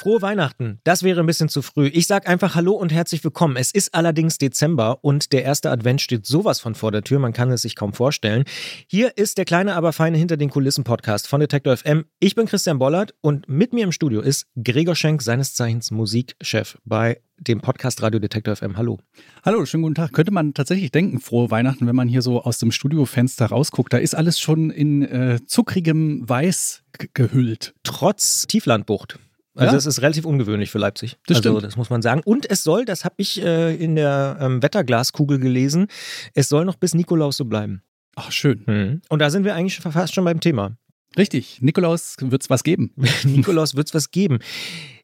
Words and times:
Frohe 0.00 0.22
Weihnachten. 0.22 0.80
Das 0.82 1.02
wäre 1.02 1.20
ein 1.20 1.26
bisschen 1.26 1.50
zu 1.50 1.60
früh. 1.60 1.88
Ich 1.88 2.06
sag 2.06 2.26
einfach 2.26 2.54
Hallo 2.54 2.72
und 2.72 2.90
herzlich 2.90 3.22
willkommen. 3.22 3.56
Es 3.56 3.70
ist 3.70 3.94
allerdings 3.94 4.38
Dezember 4.38 5.04
und 5.04 5.34
der 5.34 5.44
erste 5.44 5.70
Advent 5.70 6.00
steht 6.00 6.24
sowas 6.24 6.58
von 6.58 6.74
vor 6.74 6.90
der 6.90 7.02
Tür, 7.04 7.18
man 7.18 7.34
kann 7.34 7.50
es 7.50 7.60
sich 7.60 7.76
kaum 7.76 7.92
vorstellen. 7.92 8.44
Hier 8.86 9.18
ist 9.18 9.36
der 9.36 9.44
kleine, 9.44 9.74
aber 9.74 9.92
feine 9.92 10.16
Hinter 10.16 10.38
den 10.38 10.48
Kulissen 10.48 10.84
Podcast 10.84 11.28
von 11.28 11.40
Detektor 11.40 11.76
FM. 11.76 12.06
Ich 12.18 12.34
bin 12.34 12.46
Christian 12.46 12.78
Bollert 12.78 13.14
und 13.20 13.46
mit 13.46 13.74
mir 13.74 13.84
im 13.84 13.92
Studio 13.92 14.22
ist 14.22 14.46
Gregor 14.56 14.96
Schenk, 14.96 15.20
seines 15.20 15.52
Zeichens 15.52 15.90
Musikchef 15.90 16.78
bei 16.86 17.20
dem 17.36 17.60
Podcast 17.60 18.00
Radio 18.00 18.20
Detektor 18.20 18.56
FM. 18.56 18.78
Hallo. 18.78 19.00
Hallo, 19.44 19.66
schönen 19.66 19.82
guten 19.82 19.96
Tag. 19.96 20.14
Könnte 20.14 20.32
man 20.32 20.54
tatsächlich 20.54 20.92
denken, 20.92 21.20
frohe 21.20 21.50
Weihnachten, 21.50 21.86
wenn 21.86 21.96
man 21.96 22.08
hier 22.08 22.22
so 22.22 22.42
aus 22.42 22.56
dem 22.56 22.72
Studiofenster 22.72 23.44
rausguckt. 23.44 23.92
Da 23.92 23.98
ist 23.98 24.14
alles 24.14 24.40
schon 24.40 24.70
in 24.70 25.02
äh, 25.02 25.40
zuckrigem 25.44 26.26
Weiß 26.26 26.84
gehüllt. 27.12 27.74
Trotz 27.82 28.46
Tieflandbucht. 28.46 29.18
Also 29.60 29.72
Ja? 29.72 29.76
das 29.76 29.84
ist 29.86 30.00
relativ 30.00 30.24
ungewöhnlich 30.24 30.70
für 30.70 30.78
Leipzig. 30.78 31.18
Das 31.26 31.36
also 31.36 31.50
stimmt. 31.50 31.64
das 31.66 31.76
muss 31.76 31.90
man 31.90 32.00
sagen. 32.00 32.22
Und 32.24 32.50
es 32.50 32.62
soll, 32.64 32.86
das 32.86 33.04
habe 33.04 33.16
ich 33.18 33.42
äh, 33.42 33.74
in 33.76 33.94
der 33.94 34.38
ähm, 34.40 34.62
Wetterglaskugel 34.62 35.38
gelesen, 35.38 35.88
es 36.34 36.48
soll 36.48 36.64
noch 36.64 36.76
bis 36.76 36.94
Nikolaus 36.94 37.36
so 37.36 37.44
bleiben. 37.44 37.82
Ach, 38.16 38.32
schön. 38.32 39.02
Und 39.08 39.18
da 39.20 39.30
sind 39.30 39.44
wir 39.44 39.54
eigentlich 39.54 39.74
schon 39.74 39.92
fast 39.92 40.14
schon 40.14 40.24
beim 40.24 40.40
Thema. 40.40 40.76
Richtig, 41.18 41.60
Nikolaus 41.60 42.16
wird's 42.20 42.48
was 42.48 42.62
geben. 42.62 42.92
Nikolaus 43.24 43.74
wird 43.74 43.88
es 43.88 43.94
was 43.94 44.10
geben. 44.10 44.38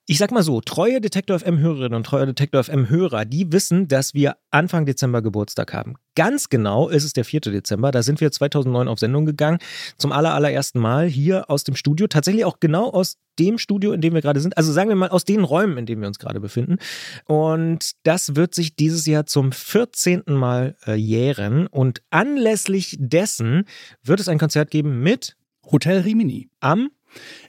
Ich 0.09 0.19
sag 0.19 0.31
mal 0.31 0.45
so, 0.45 0.61
treue 0.61 1.01
Detektor 1.01 1.41
FM-Hörerinnen 1.41 1.95
und 1.95 2.07
treue 2.07 2.27
Detektor 2.27 2.63
FM-Hörer, 2.63 3.25
die 3.25 3.51
wissen, 3.51 3.89
dass 3.89 4.15
wir 4.15 4.37
Anfang 4.53 4.87
Dezember 4.87 5.21
Geburtstag 5.21 5.75
haben. 5.75 5.97
Ganz 6.15 6.49
genau 6.49 6.89
ist 6.89 7.03
es 7.03 7.13
der 7.13 7.25
4. 7.25 7.41
Dezember. 7.41 7.91
Da 7.91 8.05
sind 8.05 8.21
wir 8.21 8.31
2009 8.31 8.87
auf 8.87 9.01
Sendung 9.01 9.27
gegangen. 9.27 9.59
Zum 9.99 10.13
aller, 10.13 10.33
allerersten 10.33 10.79
Mal 10.79 11.09
hier 11.09 11.51
aus 11.51 11.65
dem 11.65 11.75
Studio. 11.75 12.07
Tatsächlich 12.07 12.45
auch 12.45 12.61
genau 12.61 12.89
aus 12.89 13.19
dem 13.41 13.59
Studio, 13.59 13.91
in 13.91 14.01
dem 14.01 14.15
wir 14.15 14.23
gerade 14.23 14.39
sind. 14.39 14.57
Also 14.57 14.73
sagen 14.73 14.91
wir 14.91 14.95
mal 14.95 15.09
aus 15.09 15.25
den 15.25 15.43
Räumen, 15.43 15.77
in 15.77 15.87
denen 15.87 16.03
wir 16.03 16.09
uns 16.09 16.21
gerade 16.21 16.39
befinden. 16.39 16.77
Und 17.25 17.91
das 18.05 18.37
wird 18.37 18.55
sich 18.55 18.77
dieses 18.77 19.07
Jahr 19.07 19.27
zum 19.27 19.51
14. 19.51 20.23
Mal 20.27 20.77
äh, 20.87 20.95
jähren. 20.95 21.67
Und 21.67 22.03
anlässlich 22.11 22.97
dessen 23.01 23.65
wird 24.05 24.21
es 24.21 24.29
ein 24.29 24.39
Konzert 24.39 24.71
geben 24.71 25.01
mit 25.03 25.37
Hotel 25.65 26.03
Rimini. 26.03 26.49
am, 26.61 26.91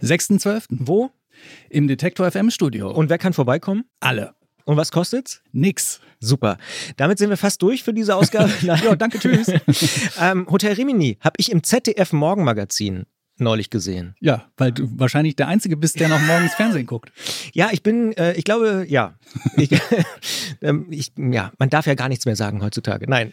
6.12. 0.02 0.66
wo 0.70 1.12
im 1.70 1.88
Detektor 1.88 2.30
FM 2.32 2.50
Studio. 2.52 2.92
und 2.92 3.10
wer 3.10 3.18
kann 3.18 3.34
vorbeikommen? 3.34 3.86
alle. 4.00 4.34
Und 4.66 4.76
was 4.76 4.92
kostet's? 4.92 5.42
Nix. 5.54 6.02
Super. 6.20 6.58
Damit 6.98 7.20
sind 7.20 7.30
wir 7.30 7.38
fast 7.38 7.62
durch 7.62 7.84
für 7.84 7.94
diese 7.94 8.16
Ausgabe. 8.16 8.52
Ja, 8.62 8.96
danke, 8.98 9.18
tschüss. 9.18 9.48
ähm, 10.22 10.46
Hotel 10.52 10.74
Rimini 10.74 11.18
habe 11.22 11.36
ich 11.38 11.52
im 11.54 11.64
ZDF 11.64 12.12
Morgenmagazin 12.12 13.06
neulich 13.40 13.70
gesehen. 13.70 14.16
ja, 14.20 14.46
weil 14.58 14.72
du 14.74 14.90
wahrscheinlich 15.00 15.36
der 15.36 15.48
Einzige 15.48 15.78
bist, 15.78 16.00
der 16.00 16.10
noch 16.10 16.20
morgens 16.20 16.54
Fernsehen 16.56 16.86
guckt. 16.86 17.12
Ja, 17.54 17.70
ich 17.72 17.84
bin, 17.84 18.12
äh, 18.18 18.34
ich 18.34 18.44
glaube, 18.44 18.86
ja. 18.90 19.14
Ich, 19.56 19.70
ähm, 20.62 20.88
ich, 20.90 21.14
ja, 21.18 21.52
man 21.60 21.70
darf 21.70 21.86
ja 21.86 21.94
gar 21.94 22.10
nichts 22.10 22.26
mehr 22.26 22.36
sagen 22.36 22.62
heutzutage. 22.62 23.06
Nein. 23.10 23.32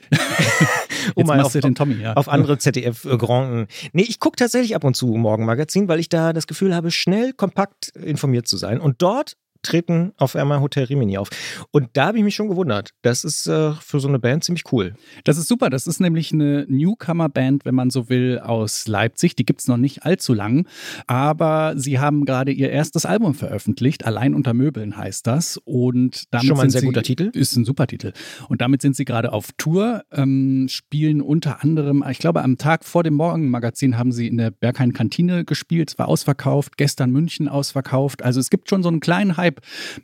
Jetzt 1.16 1.26
machst 1.26 1.54
du 1.54 1.60
den 1.60 1.74
Tommy, 1.74 2.00
ja. 2.00 2.14
auf 2.14 2.28
andere 2.28 2.58
ZDF-Granden. 2.58 3.66
Nee, 3.92 4.02
ich 4.02 4.20
gucke 4.20 4.36
tatsächlich 4.36 4.74
ab 4.74 4.84
und 4.84 4.94
zu 4.94 5.06
Morgenmagazin, 5.06 5.88
weil 5.88 6.00
ich 6.00 6.08
da 6.08 6.32
das 6.32 6.46
Gefühl 6.46 6.74
habe, 6.74 6.90
schnell, 6.90 7.32
kompakt 7.32 7.88
informiert 7.96 8.48
zu 8.48 8.56
sein. 8.56 8.80
Und 8.80 9.02
dort 9.02 9.36
treten 9.64 10.12
auf 10.16 10.36
einmal 10.36 10.60
Hotel 10.60 10.84
Rimini 10.84 11.18
auf. 11.18 11.28
Und 11.70 11.88
da 11.94 12.06
habe 12.06 12.18
ich 12.18 12.24
mich 12.24 12.34
schon 12.34 12.48
gewundert. 12.48 12.90
Das 13.02 13.24
ist 13.24 13.46
äh, 13.46 13.72
für 13.72 14.00
so 14.00 14.08
eine 14.08 14.18
Band 14.18 14.44
ziemlich 14.44 14.64
cool. 14.72 14.94
Das 15.24 15.38
ist 15.38 15.48
super. 15.48 15.70
Das 15.70 15.86
ist 15.86 16.00
nämlich 16.00 16.32
eine 16.32 16.66
Newcomer-Band, 16.68 17.64
wenn 17.64 17.74
man 17.74 17.90
so 17.90 18.08
will, 18.08 18.38
aus 18.38 18.86
Leipzig. 18.86 19.36
Die 19.36 19.44
gibt 19.44 19.60
es 19.60 19.68
noch 19.68 19.76
nicht 19.76 20.04
allzu 20.04 20.34
lang. 20.34 20.66
Aber 21.06 21.74
sie 21.76 21.98
haben 21.98 22.24
gerade 22.24 22.52
ihr 22.52 22.70
erstes 22.70 23.06
Album 23.06 23.34
veröffentlicht. 23.34 24.06
Allein 24.06 24.34
unter 24.34 24.54
Möbeln 24.54 24.96
heißt 24.96 25.26
das. 25.26 25.58
Und 25.64 26.24
damit 26.30 26.46
Schon 26.46 26.56
mal 26.56 26.64
ein 26.64 26.70
sehr 26.70 26.82
sie, 26.82 26.86
guter 26.86 27.02
Titel. 27.02 27.30
Ist 27.32 27.56
ein 27.56 27.64
super 27.64 27.86
Titel. 27.86 28.12
Und 28.48 28.60
damit 28.60 28.82
sind 28.82 28.96
sie 28.96 29.04
gerade 29.04 29.32
auf 29.32 29.50
Tour, 29.56 30.02
ähm, 30.12 30.66
spielen 30.68 31.20
unter 31.20 31.62
anderem, 31.62 32.04
ich 32.10 32.18
glaube, 32.18 32.42
am 32.42 32.58
Tag 32.58 32.84
vor 32.84 33.02
dem 33.02 33.14
Morgenmagazin 33.14 33.96
haben 33.96 34.12
sie 34.12 34.26
in 34.26 34.36
der 34.36 34.50
Berghain 34.50 34.92
Kantine 34.92 35.44
gespielt. 35.44 35.90
Es 35.90 35.98
war 35.98 36.08
ausverkauft. 36.08 36.76
Gestern 36.76 37.10
München 37.10 37.48
ausverkauft. 37.48 38.22
Also 38.22 38.40
es 38.40 38.50
gibt 38.50 38.68
schon 38.68 38.82
so 38.82 38.88
einen 38.88 39.00
kleinen 39.00 39.36
Hype, 39.36 39.53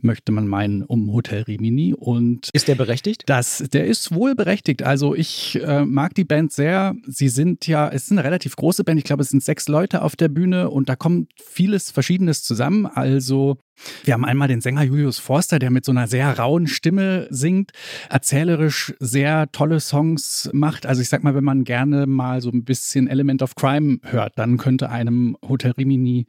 möchte 0.00 0.32
man 0.32 0.46
meinen, 0.46 0.82
um 0.82 1.12
Hotel 1.12 1.42
Rimini. 1.42 1.94
Und 1.94 2.50
Ist 2.52 2.68
der 2.68 2.74
berechtigt? 2.74 3.24
das, 3.26 3.58
der 3.72 3.86
ist 3.86 4.14
wohl 4.14 4.34
berechtigt. 4.34 4.82
Also 4.82 5.14
ich 5.14 5.60
äh, 5.62 5.84
mag 5.84 6.14
die 6.14 6.24
Band 6.24 6.52
sehr. 6.52 6.94
Sie 7.06 7.28
sind 7.28 7.66
ja, 7.66 7.88
es 7.88 8.04
ist 8.04 8.12
eine 8.12 8.24
relativ 8.24 8.56
große 8.56 8.84
Band. 8.84 8.98
Ich 8.98 9.04
glaube, 9.04 9.22
es 9.22 9.30
sind 9.30 9.42
sechs 9.42 9.68
Leute 9.68 10.02
auf 10.02 10.16
der 10.16 10.28
Bühne 10.28 10.70
und 10.70 10.88
da 10.88 10.96
kommt 10.96 11.30
vieles 11.36 11.90
Verschiedenes 11.90 12.42
zusammen. 12.42 12.86
Also 12.86 13.58
wir 14.04 14.14
haben 14.14 14.24
einmal 14.24 14.48
den 14.48 14.60
Sänger 14.60 14.82
Julius 14.82 15.18
Forster, 15.18 15.58
der 15.58 15.70
mit 15.70 15.84
so 15.84 15.92
einer 15.92 16.06
sehr 16.06 16.38
rauen 16.38 16.66
Stimme 16.66 17.26
singt, 17.30 17.72
erzählerisch 18.08 18.94
sehr 18.98 19.50
tolle 19.52 19.80
Songs 19.80 20.50
macht. 20.52 20.86
Also 20.86 21.02
ich 21.02 21.08
sag 21.08 21.22
mal, 21.22 21.34
wenn 21.34 21.44
man 21.44 21.64
gerne 21.64 22.06
mal 22.06 22.40
so 22.40 22.50
ein 22.50 22.64
bisschen 22.64 23.08
Element 23.08 23.42
of 23.42 23.54
Crime 23.54 23.98
hört, 24.04 24.38
dann 24.38 24.56
könnte 24.56 24.90
einem 24.90 25.36
Hotel 25.46 25.72
Rimini 25.72 26.26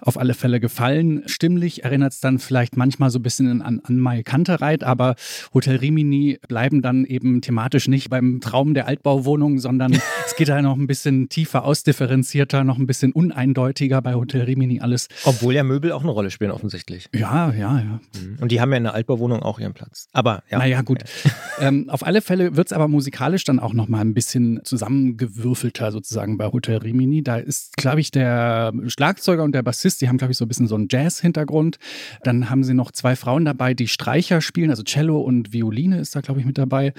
auf 0.00 0.18
alle 0.18 0.34
Fälle 0.34 0.60
gefallen. 0.60 1.22
Stimmlich 1.26 1.84
erinnert 1.84 2.12
es 2.12 2.20
dann 2.20 2.38
vielleicht 2.38 2.76
manchmal 2.76 3.10
so 3.10 3.18
ein 3.18 3.22
bisschen 3.22 3.62
an, 3.62 3.80
an 3.82 3.98
Mai 3.98 4.22
Kantereit, 4.22 4.84
aber 4.84 5.14
Hotel 5.54 5.76
Rimini 5.76 6.38
bleiben 6.48 6.82
dann 6.82 7.04
eben 7.04 7.40
thematisch 7.40 7.88
nicht 7.88 8.10
beim 8.10 8.40
Traum 8.40 8.74
der 8.74 8.86
Altbauwohnung, 8.86 9.58
sondern 9.58 9.92
es 10.26 10.36
geht 10.36 10.48
da 10.48 10.60
noch 10.62 10.76
ein 10.76 10.86
bisschen 10.86 11.28
tiefer 11.28 11.64
ausdifferenzierter, 11.64 12.64
noch 12.64 12.78
ein 12.78 12.86
bisschen 12.86 13.12
uneindeutiger 13.12 14.02
bei 14.02 14.14
Hotel 14.14 14.42
Rimini 14.42 14.80
alles. 14.80 15.08
Obwohl 15.24 15.54
ja 15.54 15.62
Möbel 15.62 15.92
auch 15.92 16.02
eine 16.02 16.10
Rolle 16.10 16.30
spielen, 16.30 16.50
offensichtlich. 16.50 16.87
Ja, 17.14 17.52
ja, 17.52 17.78
ja. 17.78 18.00
Und 18.40 18.50
die 18.52 18.60
haben 18.60 18.70
ja 18.70 18.76
in 18.78 18.84
der 18.84 18.94
Altbauwohnung 18.94 19.42
auch 19.42 19.58
ihren 19.60 19.74
Platz. 19.74 20.08
Aber 20.12 20.42
ja. 20.50 20.58
Naja, 20.58 20.82
gut. 20.82 20.98
ähm, 21.60 21.88
auf 21.90 22.04
alle 22.06 22.20
Fälle 22.22 22.56
wird 22.56 22.68
es 22.68 22.72
aber 22.72 22.88
musikalisch 22.88 23.44
dann 23.44 23.58
auch 23.60 23.72
noch 23.74 23.88
mal 23.88 24.00
ein 24.00 24.14
bisschen 24.14 24.60
zusammengewürfelter 24.64 25.92
sozusagen 25.92 26.38
bei 26.38 26.46
Hotel 26.46 26.78
Rimini. 26.78 27.22
Da 27.22 27.36
ist, 27.36 27.76
glaube 27.76 28.00
ich, 28.00 28.10
der 28.10 28.72
Schlagzeuger 28.86 29.42
und 29.44 29.52
der 29.52 29.62
Bassist, 29.62 30.00
die 30.00 30.08
haben, 30.08 30.18
glaube 30.18 30.32
ich, 30.32 30.38
so 30.38 30.44
ein 30.44 30.48
bisschen 30.48 30.66
so 30.66 30.74
einen 30.74 30.88
Jazz-Hintergrund. 30.90 31.78
Dann 32.22 32.50
haben 32.50 32.64
sie 32.64 32.74
noch 32.74 32.90
zwei 32.92 33.16
Frauen 33.16 33.44
dabei, 33.44 33.74
die 33.74 33.88
Streicher 33.88 34.40
spielen, 34.40 34.70
also 34.70 34.82
Cello 34.82 35.20
und 35.20 35.52
Violine 35.52 35.98
ist 35.98 36.14
da, 36.16 36.20
glaube 36.20 36.40
ich, 36.40 36.46
mit 36.46 36.58
dabei. 36.58 36.92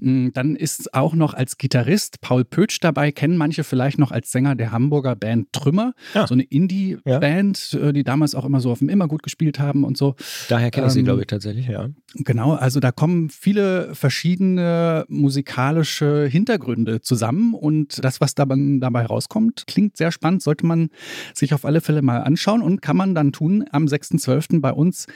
Mm, 0.00 0.28
Dann 0.32 0.56
ist 0.56 0.94
auch 0.94 1.14
noch 1.14 1.34
als 1.34 1.58
Gitarrist 1.58 2.20
Paul 2.20 2.44
Pötsch 2.44 2.78
dabei, 2.80 3.12
kennen 3.12 3.36
manche 3.36 3.64
vielleicht 3.64 3.98
noch 3.98 4.10
als 4.12 4.30
Sänger 4.32 4.54
der 4.54 4.72
Hamburger 4.72 5.16
Band 5.16 5.52
Trümmer, 5.52 5.92
Ja. 6.14 6.26
so 6.26 6.34
eine 6.34 6.42
Indie-Band, 6.44 7.78
äh, 7.80 7.92
die 7.92 8.04
damals 8.04 8.34
auch 8.34 8.44
immer 8.44 8.60
so 8.60 8.70
auf 8.70 8.78
dem 8.78 8.88
Immergut 8.88 9.22
gespielt 9.26 9.58
haben 9.58 9.82
und 9.82 9.98
so. 9.98 10.14
Daher 10.48 10.70
kenne 10.70 10.86
ich 10.86 10.92
sie, 10.92 11.00
Ähm, 11.00 11.04
glaube 11.04 11.22
ich, 11.22 11.26
tatsächlich, 11.26 11.66
ja. 11.66 11.88
Genau, 12.14 12.52
also 12.52 12.78
da 12.78 12.92
kommen 12.92 13.28
viele 13.28 13.92
verschiedene 13.94 15.04
musikalische 15.08 16.26
Hintergründe 16.30 17.00
zusammen 17.00 17.52
und 17.54 18.02
das, 18.04 18.20
was 18.20 18.36
dabei, 18.36 18.56
dabei 18.78 19.04
rauskommt, 19.04 19.64
klingt 19.66 19.96
sehr 19.96 20.12
spannend, 20.12 20.42
sollte 20.42 20.64
man 20.64 20.90
sich 21.34 21.52
auf 21.54 21.64
alle 21.64 21.80
Fälle 21.80 22.02
mal 22.02 22.22
anschauen 22.22 22.62
und 22.62 22.82
kann 22.82 22.96
man 22.96 23.16
dann 23.16 23.32
tun 23.32 23.64
am 23.72 23.86
6.12. 23.86 24.60
bei 24.60 24.72
uns 24.72 25.06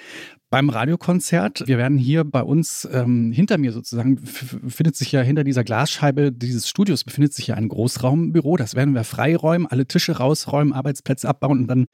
beim 0.50 0.68
Radiokonzert. 0.68 1.66
Wir 1.66 1.78
werden 1.78 1.96
hier 1.96 2.24
bei 2.24 2.42
uns 2.42 2.88
ähm, 2.92 3.30
hinter 3.32 3.56
mir 3.56 3.72
sozusagen, 3.72 4.18
f- 4.22 4.58
befindet 4.60 4.96
sich 4.96 5.12
ja 5.12 5.20
hinter 5.22 5.44
dieser 5.44 5.62
Glasscheibe 5.62 6.32
dieses 6.32 6.68
Studios, 6.68 7.04
befindet 7.04 7.32
sich 7.32 7.46
ja 7.46 7.54
ein 7.54 7.68
Großraumbüro. 7.68 8.56
Das 8.56 8.74
werden 8.74 8.94
wir 8.94 9.04
freiräumen, 9.04 9.66
alle 9.68 9.86
Tische 9.86 10.16
rausräumen, 10.18 10.72
Arbeitsplätze 10.72 11.28
abbauen 11.28 11.60
und 11.60 11.66
dann 11.68 11.86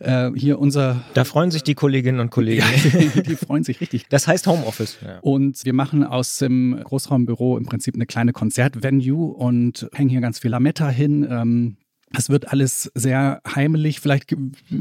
äh, 0.00 0.30
hier 0.38 0.58
unser. 0.58 1.02
Da 1.14 1.24
freuen 1.24 1.50
sich 1.52 1.62
die 1.62 1.74
Kolleginnen 1.74 2.20
und 2.20 2.30
Kollegen. 2.30 2.64
Ja, 2.90 3.22
die 3.22 3.36
freuen 3.36 3.62
sich 3.62 3.80
richtig. 3.80 4.06
Das 4.08 4.26
heißt 4.26 4.46
Homeoffice. 4.46 4.98
Ja. 5.04 5.20
Und 5.20 5.64
wir 5.64 5.72
machen 5.72 6.02
aus 6.04 6.38
dem 6.38 6.80
Großraumbüro 6.82 7.56
im 7.56 7.64
Prinzip 7.66 7.94
eine 7.94 8.06
kleine 8.06 8.32
Konzertvenue 8.32 9.32
und 9.32 9.88
hängen 9.94 10.10
hier 10.10 10.20
ganz 10.20 10.40
viel 10.40 10.50
Lametta 10.50 10.88
hin. 10.88 11.26
Ähm, 11.30 11.76
es 12.16 12.28
wird 12.28 12.48
alles 12.52 12.90
sehr 12.94 13.40
heimelig. 13.54 14.00
Vielleicht 14.00 14.34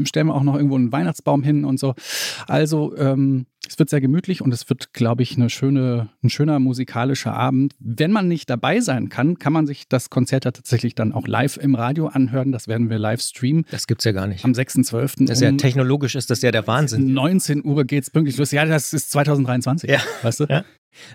stellen 0.05 0.27
wir 0.27 0.35
auch 0.35 0.43
noch 0.43 0.55
irgendwo 0.55 0.75
einen 0.75 0.91
Weihnachtsbaum 0.91 1.43
hin 1.43 1.63
und 1.65 1.79
so. 1.79 1.93
Also 2.47 2.95
ähm, 2.97 3.45
es 3.67 3.77
wird 3.77 3.89
sehr 3.89 4.01
gemütlich 4.01 4.41
und 4.41 4.51
es 4.51 4.67
wird, 4.69 4.93
glaube 4.93 5.21
ich, 5.21 5.35
eine 5.37 5.49
schöne, 5.49 6.09
ein 6.23 6.29
schöner 6.29 6.59
musikalischer 6.59 7.33
Abend. 7.33 7.75
Wenn 7.79 8.11
man 8.11 8.27
nicht 8.27 8.49
dabei 8.49 8.79
sein 8.79 9.09
kann, 9.09 9.37
kann 9.37 9.53
man 9.53 9.67
sich 9.67 9.87
das 9.87 10.09
Konzert 10.09 10.45
ja 10.45 10.51
tatsächlich 10.51 10.95
dann 10.95 11.13
auch 11.13 11.27
live 11.27 11.57
im 11.57 11.75
Radio 11.75 12.07
anhören. 12.07 12.51
Das 12.51 12.67
werden 12.67 12.89
wir 12.89 12.97
live 12.97 13.21
streamen 13.21 13.65
Das 13.69 13.85
gibt's 13.85 14.05
ja 14.05 14.11
gar 14.11 14.25
nicht. 14.25 14.43
am 14.43 14.53
6.12. 14.53 15.25
Das 15.27 15.37
ist 15.37 15.41
ja 15.41 15.49
um 15.49 15.57
technologisch 15.59 16.15
ist 16.15 16.31
das 16.31 16.41
ja 16.41 16.51
der 16.51 16.65
Wahnsinn. 16.65 17.13
19 17.13 17.63
Uhr 17.63 17.85
geht's 17.85 18.09
pünktlich 18.09 18.37
los. 18.37 18.51
Ja, 18.51 18.65
das 18.65 18.93
ist 18.93 19.11
2023. 19.11 19.89
Ja. 19.89 19.99
Weißt 20.23 20.39
du? 20.39 20.45
Ja. 20.45 20.63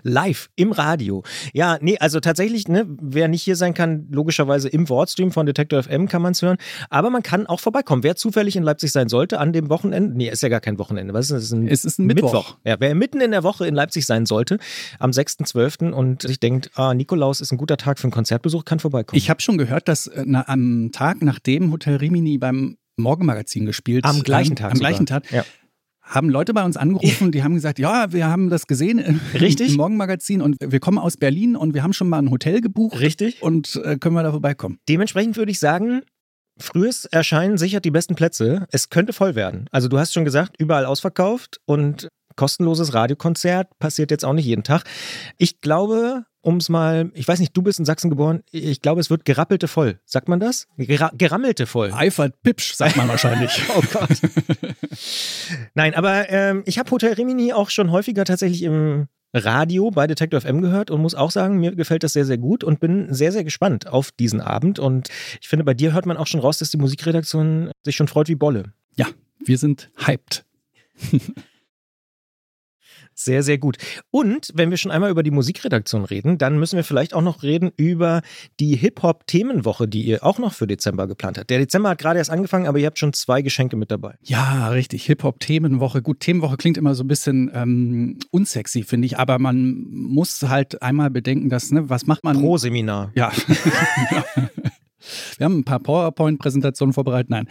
Live 0.03 0.49
im 0.55 0.71
Radio. 0.71 1.23
Ja, 1.53 1.77
nee, 1.81 1.97
also 1.99 2.19
tatsächlich, 2.19 2.67
ne, 2.67 2.85
wer 3.01 3.27
nicht 3.27 3.43
hier 3.43 3.55
sein 3.55 3.73
kann, 3.73 4.07
logischerweise 4.11 4.69
im 4.69 4.89
Wortstream 4.89 5.31
von 5.31 5.45
Detector 5.45 5.83
FM 5.83 6.07
kann 6.07 6.21
man 6.21 6.31
es 6.31 6.41
hören. 6.41 6.57
Aber 6.89 7.09
man 7.09 7.23
kann 7.23 7.47
auch 7.47 7.59
vorbeikommen. 7.59 8.03
Wer 8.03 8.15
zufällig 8.15 8.55
in 8.55 8.63
Leipzig 8.63 8.91
sein 8.91 9.09
sollte 9.09 9.39
an 9.39 9.53
dem 9.53 9.69
Wochenende, 9.69 10.15
nee, 10.15 10.29
ist 10.29 10.43
ja 10.43 10.49
gar 10.49 10.61
kein 10.61 10.77
Wochenende, 10.77 11.13
was 11.13 11.25
ist 11.25 11.31
das? 11.31 11.43
Ist 11.43 11.51
ein 11.51 11.67
es 11.67 11.85
ist 11.85 11.99
ein 11.99 12.05
Mittwoch. 12.05 12.33
Mittwoch. 12.33 12.57
Ja, 12.63 12.75
wer 12.79 12.95
mitten 12.95 13.21
in 13.21 13.31
der 13.31 13.43
Woche 13.43 13.67
in 13.67 13.75
Leipzig 13.75 14.05
sein 14.05 14.25
sollte, 14.25 14.59
am 14.99 15.11
6.12. 15.11 15.91
und 15.91 16.21
sich 16.23 16.39
denkt, 16.39 16.71
ah, 16.75 16.93
Nikolaus 16.93 17.41
ist 17.41 17.51
ein 17.51 17.57
guter 17.57 17.77
Tag 17.77 17.99
für 17.99 18.05
einen 18.05 18.11
Konzertbesuch, 18.11 18.65
kann 18.65 18.79
vorbeikommen. 18.79 19.17
Ich 19.17 19.29
habe 19.29 19.41
schon 19.41 19.57
gehört, 19.57 19.87
dass 19.87 20.07
äh, 20.07 20.23
na, 20.25 20.47
am 20.47 20.91
Tag, 20.91 21.21
nachdem 21.21 21.71
Hotel 21.71 21.97
Rimini 21.97 22.37
beim 22.37 22.77
Morgenmagazin 22.97 23.65
gespielt 23.65 24.05
Am 24.05 24.23
gleichen 24.23 24.55
Tag. 24.55 24.71
Am 24.71 24.77
sogar. 24.77 24.91
gleichen 24.91 25.05
Tag. 25.05 25.29
Ja 25.31 25.43
haben 26.05 26.29
Leute 26.29 26.53
bei 26.53 26.63
uns 26.63 26.77
angerufen, 26.77 27.31
die 27.31 27.43
haben 27.43 27.55
gesagt, 27.55 27.79
ja, 27.79 28.11
wir 28.13 28.27
haben 28.27 28.49
das 28.49 28.67
gesehen 28.67 28.99
im, 28.99 29.19
Richtig? 29.33 29.71
im 29.71 29.77
Morgenmagazin 29.77 30.41
und 30.41 30.55
wir 30.59 30.79
kommen 30.79 30.99
aus 30.99 31.17
Berlin 31.17 31.55
und 31.55 31.73
wir 31.73 31.83
haben 31.83 31.93
schon 31.93 32.07
mal 32.07 32.19
ein 32.19 32.29
Hotel 32.29 32.61
gebucht. 32.61 32.99
Richtig. 32.99 33.41
Und 33.41 33.81
äh, 33.83 33.97
können 33.97 34.15
wir 34.15 34.23
da 34.23 34.31
vorbeikommen. 34.31 34.77
Dementsprechend 34.87 35.35
würde 35.35 35.51
ich 35.51 35.59
sagen, 35.59 36.01
frühes 36.59 37.05
Erscheinen 37.05 37.57
sichert 37.57 37.85
die 37.85 37.91
besten 37.91 38.15
Plätze. 38.15 38.67
Es 38.71 38.89
könnte 38.89 39.13
voll 39.13 39.35
werden. 39.35 39.67
Also 39.71 39.87
du 39.87 39.97
hast 39.97 40.13
schon 40.13 40.25
gesagt, 40.25 40.55
überall 40.59 40.85
ausverkauft 40.85 41.59
und 41.65 42.07
kostenloses 42.35 42.93
Radiokonzert 42.93 43.67
passiert 43.79 44.11
jetzt 44.11 44.25
auch 44.25 44.33
nicht 44.33 44.45
jeden 44.45 44.63
Tag. 44.63 44.83
Ich 45.37 45.61
glaube, 45.61 46.25
um 46.45 46.57
es 46.57 46.69
mal, 46.69 47.11
ich 47.15 47.27
weiß 47.27 47.39
nicht, 47.39 47.57
du 47.57 47.63
bist 47.63 47.79
in 47.79 47.85
Sachsen 47.85 48.11
geboren, 48.11 48.43
ich 48.51 48.81
glaube, 48.81 49.01
es 49.01 49.09
wird 49.09 49.25
gerappelte 49.25 49.67
voll. 49.67 49.99
Sagt 50.05 50.29
man 50.29 50.39
das? 50.39 50.67
Gera 50.77 51.11
gerammelte 51.17 51.65
voll. 51.65 51.91
Eifert 51.91 52.41
Pipsch, 52.43 52.73
sagt 52.73 52.97
man 52.97 53.07
wahrscheinlich. 53.07 53.63
oh 53.75 53.81
Gott. 53.91 54.09
Nein, 55.73 55.95
aber 55.95 56.29
ähm, 56.29 56.61
ich 56.65 56.77
habe 56.77 56.91
Hotel 56.91 57.13
Rimini 57.13 57.51
auch 57.51 57.71
schon 57.71 57.89
häufiger 57.89 58.25
tatsächlich 58.25 58.61
im 58.61 59.07
Radio 59.33 59.89
bei 59.89 60.05
Detective 60.05 60.39
FM 60.39 60.61
gehört 60.61 60.91
und 60.91 61.01
muss 61.01 61.15
auch 61.15 61.31
sagen, 61.31 61.57
mir 61.57 61.75
gefällt 61.75 62.03
das 62.03 62.13
sehr, 62.13 62.25
sehr 62.25 62.37
gut 62.37 62.63
und 62.63 62.79
bin 62.79 63.11
sehr, 63.11 63.31
sehr 63.31 63.43
gespannt 63.43 63.87
auf 63.87 64.11
diesen 64.11 64.39
Abend. 64.39 64.77
Und 64.77 65.09
ich 65.41 65.47
finde, 65.47 65.65
bei 65.65 65.73
dir 65.73 65.93
hört 65.93 66.05
man 66.05 66.15
auch 66.15 66.27
schon 66.27 66.39
raus, 66.39 66.59
dass 66.59 66.69
die 66.69 66.77
Musikredaktion 66.77 67.71
sich 67.83 67.95
schon 67.95 68.07
freut 68.07 68.29
wie 68.29 68.35
Bolle. 68.35 68.71
Ja, 68.95 69.07
wir 69.43 69.57
sind 69.57 69.89
hyped. 70.05 70.45
Sehr, 73.17 73.43
sehr 73.43 73.57
gut. 73.57 73.77
Und 74.11 74.51
wenn 74.55 74.69
wir 74.69 74.77
schon 74.77 74.91
einmal 74.91 75.09
über 75.09 75.23
die 75.23 75.31
Musikredaktion 75.31 76.03
reden, 76.03 76.37
dann 76.37 76.59
müssen 76.59 76.75
wir 76.75 76.83
vielleicht 76.83 77.13
auch 77.13 77.21
noch 77.21 77.43
reden 77.43 77.71
über 77.77 78.21
die 78.59 78.75
Hip-Hop-Themenwoche, 78.75 79.87
die 79.87 80.03
ihr 80.03 80.23
auch 80.25 80.37
noch 80.37 80.53
für 80.53 80.67
Dezember 80.67 81.07
geplant 81.07 81.37
habt. 81.37 81.49
Der 81.49 81.59
Dezember 81.59 81.89
hat 81.89 81.97
gerade 81.97 82.19
erst 82.19 82.29
angefangen, 82.29 82.67
aber 82.67 82.77
ihr 82.77 82.87
habt 82.87 82.99
schon 82.99 83.13
zwei 83.13 83.41
Geschenke 83.41 83.77
mit 83.77 83.89
dabei. 83.89 84.15
Ja, 84.21 84.67
richtig. 84.67 85.05
Hip-Hop-Themenwoche. 85.05 86.01
Gut, 86.01 86.19
Themenwoche 86.19 86.57
klingt 86.57 86.77
immer 86.77 86.93
so 86.93 87.05
ein 87.05 87.07
bisschen 87.07 87.49
ähm, 87.53 88.19
unsexy, 88.31 88.83
finde 88.83 89.05
ich, 89.05 89.17
aber 89.17 89.39
man 89.39 89.85
muss 89.89 90.43
halt 90.43 90.81
einmal 90.81 91.09
bedenken, 91.09 91.49
dass, 91.49 91.71
ne, 91.71 91.89
was 91.89 92.07
macht 92.07 92.25
man? 92.25 92.37
Pro 92.37 92.57
Seminar. 92.57 93.11
Ja. 93.15 93.31
Wir 95.37 95.45
haben 95.45 95.59
ein 95.59 95.63
paar 95.63 95.79
PowerPoint-Präsentationen 95.79 96.91
vorbereitet. 96.91 97.29
Nein, 97.29 97.47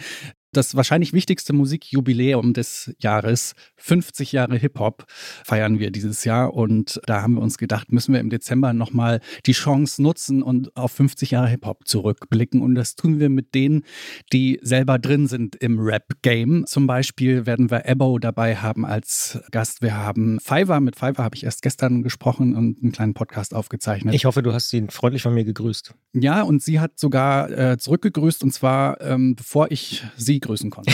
das 0.57 0.75
wahrscheinlich 0.75 1.13
wichtigste 1.13 1.53
Musikjubiläum 1.53 2.53
des 2.55 2.95
Jahres, 2.99 3.55
50 3.77 4.33
Jahre 4.33 4.57
Hip-Hop, 4.57 5.05
feiern 5.45 5.79
wir 5.79 5.91
dieses 5.91 6.25
Jahr. 6.25 6.55
Und 6.55 7.01
da 7.07 7.23
haben 7.23 7.35
wir 7.35 7.43
uns 7.43 7.59
gedacht, 7.59 7.93
müssen 7.93 8.13
wir 8.13 8.21
im 8.21 8.31
Dezember 8.31 8.73
nochmal 8.73 9.21
die 9.47 9.53
Chance 9.53 10.03
nutzen 10.03 10.43
und 10.43 10.77
auf 10.77 10.93
50 10.93 11.33
Jahre 11.33 11.49
Hip-Hop 11.49 11.87
zurückblicken. 11.87 12.63
Und 12.63 12.75
das 12.75 12.97
tun 12.97 13.21
wir 13.21 13.29
mit 13.29 13.55
denen, 13.55 13.85
die 14.33 14.59
selber 14.63 14.99
drin 14.99 15.27
sind 15.27 15.57
im 15.57 15.79
Rap-Game. 15.79 16.67
Zum 16.67 16.87
Beispiel 16.87 17.47
werden 17.47 17.71
wir 17.71 17.87
Ebo 17.87 18.19
dabei 18.19 18.57
haben 18.57 18.85
als 18.85 19.41
Gast. 19.51 19.83
Wir 19.83 19.97
haben 19.97 20.39
Fiverr. 20.41 20.81
Mit 20.81 20.97
Fiverr 20.97 21.25
habe 21.25 21.37
ich 21.37 21.45
erst 21.45 21.63
gestern 21.63 22.03
gesprochen 22.03 22.55
und 22.55 22.83
einen 22.83 22.93
kleinen 22.93 23.15
Podcast 23.15 23.55
aufgezeichnet. 23.55 24.15
Ich 24.15 24.25
hoffe, 24.25 24.43
du 24.43 24.53
hast 24.53 24.71
sie 24.71 24.87
freundlich 24.89 25.23
von 25.23 25.35
mir 25.35 25.45
gegrüßt. 25.45 25.95
Ja, 26.15 26.43
und 26.43 26.63
sie 26.63 26.81
hat 26.81 26.99
sogar 26.99 27.51
äh, 27.51 27.79
zurückgegrüßt 27.79 28.43
und 28.43 28.53
zwar 28.53 29.01
ähm, 29.01 29.35
bevor 29.35 29.71
ich 29.71 30.05
sie 30.17 30.41
grüßen 30.45 30.71
konnte. 30.71 30.93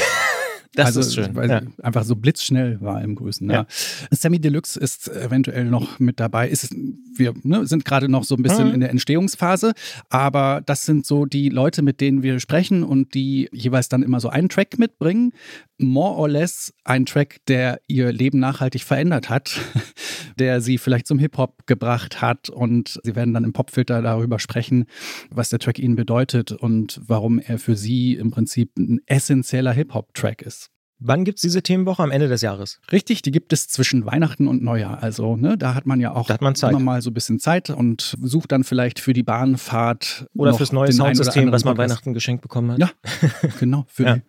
Das 0.75 0.87
also, 0.87 1.01
ist 1.01 1.15
schön. 1.15 1.35
Weil 1.35 1.51
ja. 1.51 1.63
einfach 1.83 2.05
so 2.05 2.15
blitzschnell 2.15 2.81
war 2.81 3.03
im 3.03 3.17
Grüßen. 3.17 3.49
Ja. 3.51 3.57
ja. 3.57 3.67
Sammy 4.13 4.39
Deluxe 4.39 4.79
ist 4.79 5.09
eventuell 5.09 5.65
noch 5.65 5.99
mit 5.99 6.21
dabei. 6.21 6.49
Ist, 6.49 6.73
wir 6.73 7.35
ne, 7.43 7.67
sind 7.67 7.85
gerade 7.85 8.09
noch 8.09 8.23
so 8.23 8.37
ein 8.37 8.43
bisschen 8.43 8.69
mhm. 8.69 8.75
in 8.75 8.81
der 8.81 8.91
Entstehungsphase, 8.91 9.73
aber 10.11 10.63
das 10.65 10.87
sind 10.87 11.07
so 11.07 11.27
die 11.27 11.49
Leute, 11.49 11.83
mit 11.83 12.01
denen 12.01 12.23
wir 12.23 12.39
sprechen 12.39 12.85
und 12.85 13.15
die 13.15 13.49
jeweils 13.53 13.89
dann 13.89 14.05
immer 14.05 14.21
so 14.21 14.29
einen 14.29 14.49
Track 14.49 14.79
mitbringen. 14.79 15.33
More 15.79 16.17
or 16.17 16.29
less 16.29 16.73
ein 16.85 17.05
Track, 17.05 17.39
der 17.49 17.81
ihr 17.89 18.13
Leben 18.13 18.39
nachhaltig 18.39 18.85
verändert 18.85 19.29
hat, 19.29 19.59
der 20.39 20.61
sie 20.61 20.79
vielleicht 20.79 21.07
zum 21.07 21.19
Hip-Hop 21.19 21.67
gebracht 21.67 22.23
hat 22.23 22.49
und 22.49 23.01
sie 23.03 23.17
werden 23.17 23.35
dann 23.35 23.45
im 23.45 23.53
Popfilter 23.53 24.03
darüber 24.03 24.39
sprechen, 24.39 24.85
was 25.31 25.49
der 25.49 25.59
Track 25.59 25.79
ihnen 25.79 25.97
bedeutet 25.97 26.53
und 26.53 27.01
warum 27.05 27.41
er 27.41 27.59
für 27.59 27.77
sie 27.77 28.15
im 28.15 28.31
Prinzip 28.31 28.79
ein 28.79 29.01
essentieller 29.07 29.73
Hip-Hop-Track 29.73 30.43
ist. 30.43 30.60
Wann 31.03 31.25
gibt 31.25 31.39
es 31.39 31.43
diese 31.43 31.63
Themenwoche? 31.63 32.03
Am 32.03 32.11
Ende 32.11 32.29
des 32.29 32.43
Jahres. 32.43 32.79
Richtig, 32.93 33.23
die 33.23 33.31
gibt 33.31 33.53
es 33.55 33.69
zwischen 33.69 34.05
Weihnachten 34.05 34.47
und 34.47 34.63
Neujahr. 34.63 35.03
Also, 35.03 35.37
ne, 35.37 35.57
da 35.57 35.75
hat 35.75 35.87
man 35.87 35.99
ja 35.99 36.15
auch 36.15 36.29
man 36.41 36.55
immer 36.55 36.79
mal 36.79 37.03
so 37.03 37.11
ein 37.11 37.15
bisschen 37.15 37.41
Zeit 37.41 37.71
und 37.71 38.17
sucht 38.23 38.53
dann 38.53 38.65
vielleicht 38.65 39.01
für 39.01 39.15
die 39.15 39.23
Bahnfahrt 39.23 40.27
oder 40.35 40.53
fürs 40.55 40.73
neue 40.73 40.93
Soundsystem, 40.93 41.51
was 41.53 41.65
man 41.65 41.75
Podcast. 41.75 41.91
Weihnachten 41.91 42.15
geschenkt 42.15 42.43
bekommen 42.43 42.73
hat. 42.73 42.79
Ja, 42.79 42.91
genau, 43.61 43.87
für 43.89 44.05
ja. 44.05 44.17
die, 44.17 44.23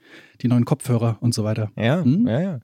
die, 0.44 0.47
neuen 0.47 0.63
Kopfhörer 0.63 1.18
und 1.19 1.33
so 1.33 1.44
weiter. 1.44 1.71
Ja, 1.75 2.03
hm? 2.03 2.27
ja, 2.27 2.41
ja. 2.41 2.59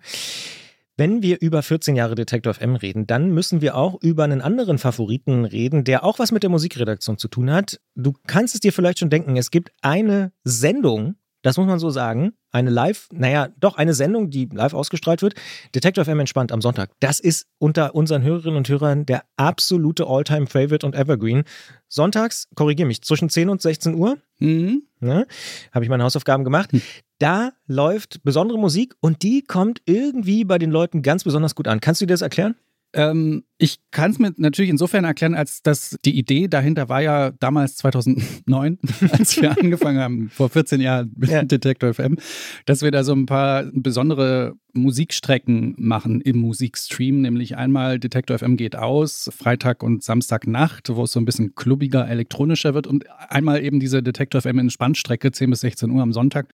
Wenn 0.95 1.21
wir 1.21 1.41
über 1.41 1.61
14 1.61 1.95
Jahre 1.95 2.15
Detector 2.15 2.55
FM 2.55 2.75
reden, 2.75 3.05
dann 3.05 3.31
müssen 3.31 3.61
wir 3.61 3.75
auch 3.75 4.01
über 4.01 4.23
einen 4.23 4.41
anderen 4.41 4.79
Favoriten 4.79 5.45
reden, 5.45 5.83
der 5.83 6.03
auch 6.03 6.17
was 6.17 6.31
mit 6.31 6.41
der 6.41 6.49
Musikredaktion 6.49 7.19
zu 7.19 7.27
tun 7.27 7.51
hat. 7.51 7.79
Du 7.93 8.13
kannst 8.25 8.55
es 8.55 8.61
dir 8.61 8.73
vielleicht 8.73 8.97
schon 8.97 9.11
denken, 9.11 9.37
es 9.37 9.51
gibt 9.51 9.71
eine 9.81 10.31
Sendung, 10.43 11.15
das 11.41 11.57
muss 11.57 11.67
man 11.67 11.79
so 11.79 11.89
sagen. 11.89 12.33
Eine 12.51 12.69
Live, 12.69 13.07
naja, 13.11 13.49
doch 13.59 13.77
eine 13.77 13.93
Sendung, 13.93 14.29
die 14.29 14.49
live 14.51 14.73
ausgestrahlt 14.73 15.21
wird. 15.21 15.35
Detective 15.75 16.05
FM 16.05 16.19
entspannt 16.19 16.51
am 16.51 16.61
Sonntag. 16.61 16.91
Das 16.99 17.19
ist 17.19 17.47
unter 17.59 17.93
unseren 17.95 18.23
Hörerinnen 18.23 18.57
und 18.57 18.69
Hörern 18.69 19.05
der 19.05 19.23
absolute 19.35 20.07
Alltime 20.07 20.47
favorite 20.47 20.85
und 20.85 20.95
Evergreen. 20.95 21.43
Sonntags, 21.87 22.47
korrigiere 22.55 22.87
mich, 22.87 23.01
zwischen 23.01 23.29
10 23.29 23.49
und 23.49 23.61
16 23.61 23.95
Uhr. 23.95 24.17
Mhm. 24.39 24.83
Ne, 24.99 25.27
Habe 25.71 25.85
ich 25.85 25.89
meine 25.89 26.03
Hausaufgaben 26.03 26.43
gemacht. 26.43 26.71
Hm. 26.71 26.81
Da 27.19 27.51
läuft 27.67 28.23
besondere 28.23 28.57
Musik 28.57 28.95
und 28.99 29.21
die 29.21 29.43
kommt 29.43 29.81
irgendwie 29.85 30.43
bei 30.43 30.57
den 30.57 30.71
Leuten 30.71 31.03
ganz 31.03 31.23
besonders 31.23 31.53
gut 31.53 31.67
an. 31.67 31.81
Kannst 31.81 32.01
du 32.01 32.05
dir 32.05 32.13
das 32.13 32.21
erklären? 32.21 32.55
Ähm, 32.93 33.43
ich 33.57 33.79
kann 33.91 34.11
es 34.11 34.19
mir 34.19 34.33
natürlich 34.37 34.69
insofern 34.69 35.03
erklären, 35.03 35.35
als 35.35 35.61
dass 35.61 35.97
die 36.05 36.17
Idee 36.17 36.47
dahinter 36.47 36.89
war 36.89 37.01
ja 37.01 37.31
damals 37.31 37.75
2009, 37.77 38.79
als 39.11 39.41
wir 39.41 39.51
angefangen 39.51 39.99
haben, 39.99 40.29
vor 40.29 40.49
14 40.49 40.79
Jahren 40.79 41.11
mit 41.15 41.29
ja. 41.29 41.43
Detector 41.43 41.93
FM, 41.93 42.17
dass 42.65 42.81
wir 42.83 42.91
da 42.91 43.03
so 43.03 43.13
ein 43.13 43.25
paar 43.25 43.65
besondere 43.73 44.53
Musikstrecken 44.73 45.75
machen 45.77 46.21
im 46.21 46.37
Musikstream, 46.37 47.21
nämlich 47.21 47.57
einmal 47.57 47.99
Detector 47.99 48.37
FM 48.37 48.57
geht 48.57 48.75
aus, 48.75 49.29
Freitag 49.35 49.83
und 49.83 50.03
Samstagnacht, 50.03 50.89
wo 50.89 51.03
es 51.03 51.11
so 51.11 51.19
ein 51.19 51.25
bisschen 51.25 51.55
klubbiger, 51.55 52.07
elektronischer 52.07 52.73
wird. 52.73 52.87
Und 52.87 53.05
einmal 53.29 53.63
eben 53.63 53.79
diese 53.79 54.01
Detector 54.01 54.41
FM 54.41 54.59
Entspannstrecke 54.59 55.31
10 55.31 55.49
bis 55.49 55.61
16 55.61 55.89
Uhr 55.89 56.01
am 56.01 56.13
Sonntag 56.13 56.53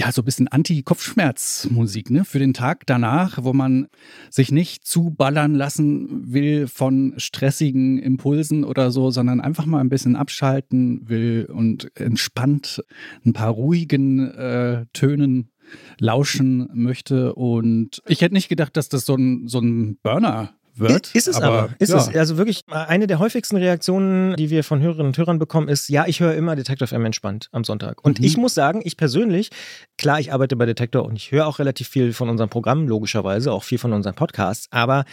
ja, 0.00 0.10
so 0.12 0.22
ein 0.22 0.24
bisschen 0.24 0.48
Anti-Kopfschmerzmusik, 0.48 2.08
ne? 2.08 2.24
Für 2.24 2.38
den 2.38 2.54
Tag 2.54 2.86
danach, 2.86 3.44
wo 3.44 3.52
man 3.52 3.88
sich 4.30 4.50
nicht 4.50 4.86
zuballern 4.86 5.54
lassen 5.54 6.32
will 6.32 6.68
von 6.68 7.12
stressigen 7.18 7.98
Impulsen 7.98 8.64
oder 8.64 8.92
so, 8.92 9.10
sondern 9.10 9.42
einfach 9.42 9.66
mal 9.66 9.80
ein 9.80 9.90
bisschen 9.90 10.16
abschalten 10.16 11.06
will 11.10 11.46
und 11.52 11.94
entspannt 12.00 12.82
ein 13.26 13.34
paar 13.34 13.50
ruhigen 13.50 14.30
äh, 14.30 14.86
Tönen 14.94 15.50
lauschen 15.98 16.70
möchte. 16.72 17.34
Und 17.34 18.02
ich 18.06 18.22
hätte 18.22 18.34
nicht 18.34 18.48
gedacht, 18.48 18.78
dass 18.78 18.88
das 18.88 19.04
so 19.04 19.16
ein, 19.16 19.48
so 19.48 19.58
ein 19.58 19.98
Burner 20.02 20.54
wird. 20.80 21.14
Ist 21.14 21.28
es 21.28 21.36
aber. 21.36 21.58
aber. 21.58 21.74
Ist 21.78 21.90
ja. 21.90 21.98
es. 21.98 22.14
Also 22.14 22.36
wirklich, 22.36 22.62
eine 22.68 23.06
der 23.06 23.18
häufigsten 23.18 23.56
Reaktionen, 23.56 24.36
die 24.36 24.50
wir 24.50 24.64
von 24.64 24.80
Hörerinnen 24.80 25.08
und 25.08 25.18
Hörern 25.18 25.38
bekommen, 25.38 25.68
ist, 25.68 25.88
ja, 25.88 26.06
ich 26.06 26.20
höre 26.20 26.34
immer 26.34 26.56
Detective 26.56 26.94
M 26.94 27.04
entspannt 27.04 27.48
am 27.52 27.64
Sonntag. 27.64 28.04
Und 28.04 28.18
mhm. 28.18 28.24
ich 28.24 28.36
muss 28.36 28.54
sagen, 28.54 28.80
ich 28.84 28.96
persönlich, 28.96 29.50
klar, 29.98 30.20
ich 30.20 30.32
arbeite 30.32 30.56
bei 30.56 30.66
Detektor 30.66 31.04
und 31.04 31.16
ich 31.16 31.30
höre 31.30 31.46
auch 31.46 31.58
relativ 31.58 31.88
viel 31.88 32.12
von 32.12 32.28
unserem 32.28 32.50
Programm, 32.50 32.88
logischerweise, 32.88 33.52
auch 33.52 33.64
viel 33.64 33.78
von 33.78 33.92
unseren 33.92 34.14
Podcasts, 34.14 34.66
aber 34.70 35.04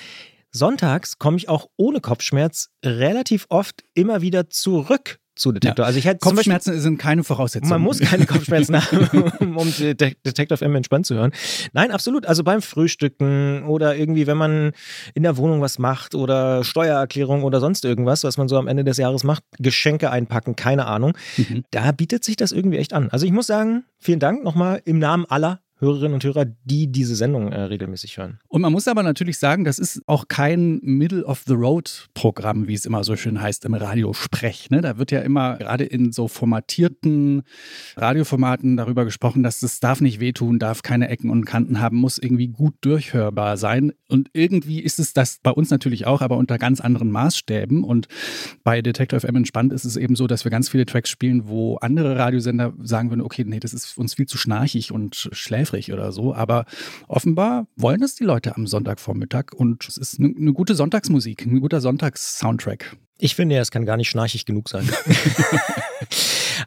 Sonntags 0.52 1.20
komme 1.20 1.38
ich 1.38 1.50
auch 1.50 1.68
ohne 1.76 2.00
Kopfschmerz 2.00 2.70
relativ 2.84 3.46
oft 3.50 3.84
immer 3.94 4.22
wieder 4.22 4.50
zurück 4.50 5.20
zu 5.38 5.52
Detektor. 5.52 5.84
Ja. 5.84 5.88
Also 5.88 6.00
ich 6.00 6.06
hätte 6.06 6.20
Kopfschmerzen 6.20 6.72
Beispiel, 6.72 6.82
sind 6.82 6.98
keine 6.98 7.24
Voraussetzung. 7.24 7.70
Man 7.70 7.82
muss 7.82 8.00
keine 8.00 8.26
Kopfschmerzen 8.26 8.76
haben, 8.92 9.56
um 9.56 9.74
Detektor 9.78 10.58
FM 10.58 10.76
entspannt 10.76 11.06
zu 11.06 11.16
hören. 11.16 11.32
Nein, 11.74 11.92
absolut. 11.92 12.26
Also 12.26 12.44
beim 12.44 12.62
Frühstücken 12.62 13.64
oder 13.64 13.96
irgendwie, 13.96 14.28
wenn 14.28 14.38
man 14.38 14.72
in 15.14 15.24
der 15.24 15.38
Wohnung 15.38 15.62
was 15.62 15.80
macht 15.80 16.16
oder 16.16 16.64
Steuererklärung 16.64 17.44
oder 17.44 17.60
sonst 17.60 17.86
irgendwas, 17.86 18.24
was 18.24 18.38
man 18.38 18.48
so 18.48 18.58
am 18.58 18.68
Ende 18.68 18.84
des 18.84 18.98
Jahres 18.98 19.24
macht, 19.24 19.44
Geschenke 19.60 20.12
einpacken, 20.12 20.56
keine 20.56 20.86
Ahnung. 20.86 21.14
Mhm. 21.38 21.64
Da 21.72 21.92
bietet 21.92 22.24
sich 22.24 22.36
das 22.36 22.52
irgendwie 22.52 22.78
echt 22.78 22.94
an. 22.94 23.10
Also 23.10 23.26
ich 23.26 23.32
muss 23.32 23.48
sagen, 23.48 23.84
vielen 24.00 24.20
Dank 24.20 24.44
nochmal 24.44 24.82
im 24.86 25.00
Namen 25.00 25.26
aller 25.26 25.60
Hörerinnen 25.80 26.16
und 26.16 26.24
Hörer, 26.24 26.46
die 26.64 26.92
diese 26.92 27.16
Sendung 27.16 27.52
äh, 27.52 27.62
regelmäßig 27.62 28.18
hören. 28.18 28.40
Und 28.48 28.62
man 28.62 28.72
muss 28.72 28.88
aber 28.88 29.04
natürlich 29.04 29.38
sagen, 29.38 29.64
das 29.64 29.78
ist 29.78 30.02
auch 30.08 30.28
kein 30.28 30.80
Middle-of-the-Road-Programm, 30.82 32.68
wie 32.68 32.74
es 32.74 32.88
immer 32.88 33.04
so 33.04 33.16
schön 33.16 33.40
heißt 33.40 33.64
im 33.66 33.76
Radiosprech. 33.76 34.72
Ne? 34.72 34.82
Da 34.82 34.98
wird 34.98 35.12
ja 35.12 35.20
immer 35.20 35.58
gerade 35.58 35.84
in 35.84 36.12
so 36.12 36.28
formatierten 36.28 37.44
Radioformaten 37.96 38.76
darüber 38.76 39.06
gesprochen, 39.06 39.44
dass 39.44 39.62
es 39.62 39.80
darf 39.80 40.02
nicht 40.02 40.20
wehtun, 40.20 40.58
darf 40.58 40.82
keine 40.82 41.10
Ecken 41.10 41.30
und 41.30 41.46
Kanten 41.46 41.80
haben, 41.80 41.98
muss 41.98 42.18
irgendwie 42.18 42.48
gut 42.48 42.74
durchhörbar 42.82 43.58
sein. 43.58 43.94
Und 44.10 44.30
irgendwie 44.34 44.80
ist 44.80 44.98
es 44.98 45.14
das 45.14 45.38
bei 45.44 45.52
uns 45.52 45.70
natürlich 45.70 46.08
auch, 46.08 46.22
aber 46.22 46.38
unter 46.38 46.58
ganz 46.58 46.82
anderen 46.82 47.12
Maßstäben. 47.12 47.84
Und 47.84 48.08
bei 48.64 48.82
Detector 48.82 49.20
FM 49.20 49.36
entspannt 49.36 49.74
ist 49.74 49.86
es 49.86 49.96
eben 49.96 50.16
so, 50.16 50.26
dass 50.26 50.44
wir 50.44 50.50
ganz 50.50 50.70
viele 50.70 50.88
Tracks 50.88 51.12
spielen, 51.12 51.48
wo 51.48 51.76
andere 51.76 52.18
Radiosender 52.18 52.74
sagen 52.82 53.12
würden, 53.12 53.22
okay, 53.22 53.44
nee, 53.46 53.60
das 53.60 53.76
ist 53.76 53.96
uns 53.96 54.16
viel 54.16 54.26
zu 54.26 54.40
schnarchig 54.40 54.92
und 54.92 55.30
schläft 55.32 55.67
schläfrig 55.68 55.94
oder 55.94 56.12
so. 56.12 56.34
Aber 56.34 56.66
offenbar 57.08 57.68
wollen 57.76 58.02
es 58.02 58.16
die 58.16 58.24
Leute 58.24 58.56
am 58.56 58.68
Sonntagvormittag 58.68 59.54
und 59.56 59.88
es 59.88 59.98
ist 59.98 60.20
eine, 60.20 60.34
eine 60.36 60.54
gute 60.54 60.76
Sonntagsmusik, 60.76 61.46
ein 61.46 61.60
guter 61.60 61.82
Sonntagssoundtrack. 61.82 62.98
Ich 63.20 63.36
finde 63.36 63.56
ja, 63.56 63.62
es 63.62 63.72
kann 63.72 63.86
gar 63.86 63.98
nicht 63.98 64.10
schnarchig 64.10 64.46
genug 64.46 64.70
sein. 64.70 64.88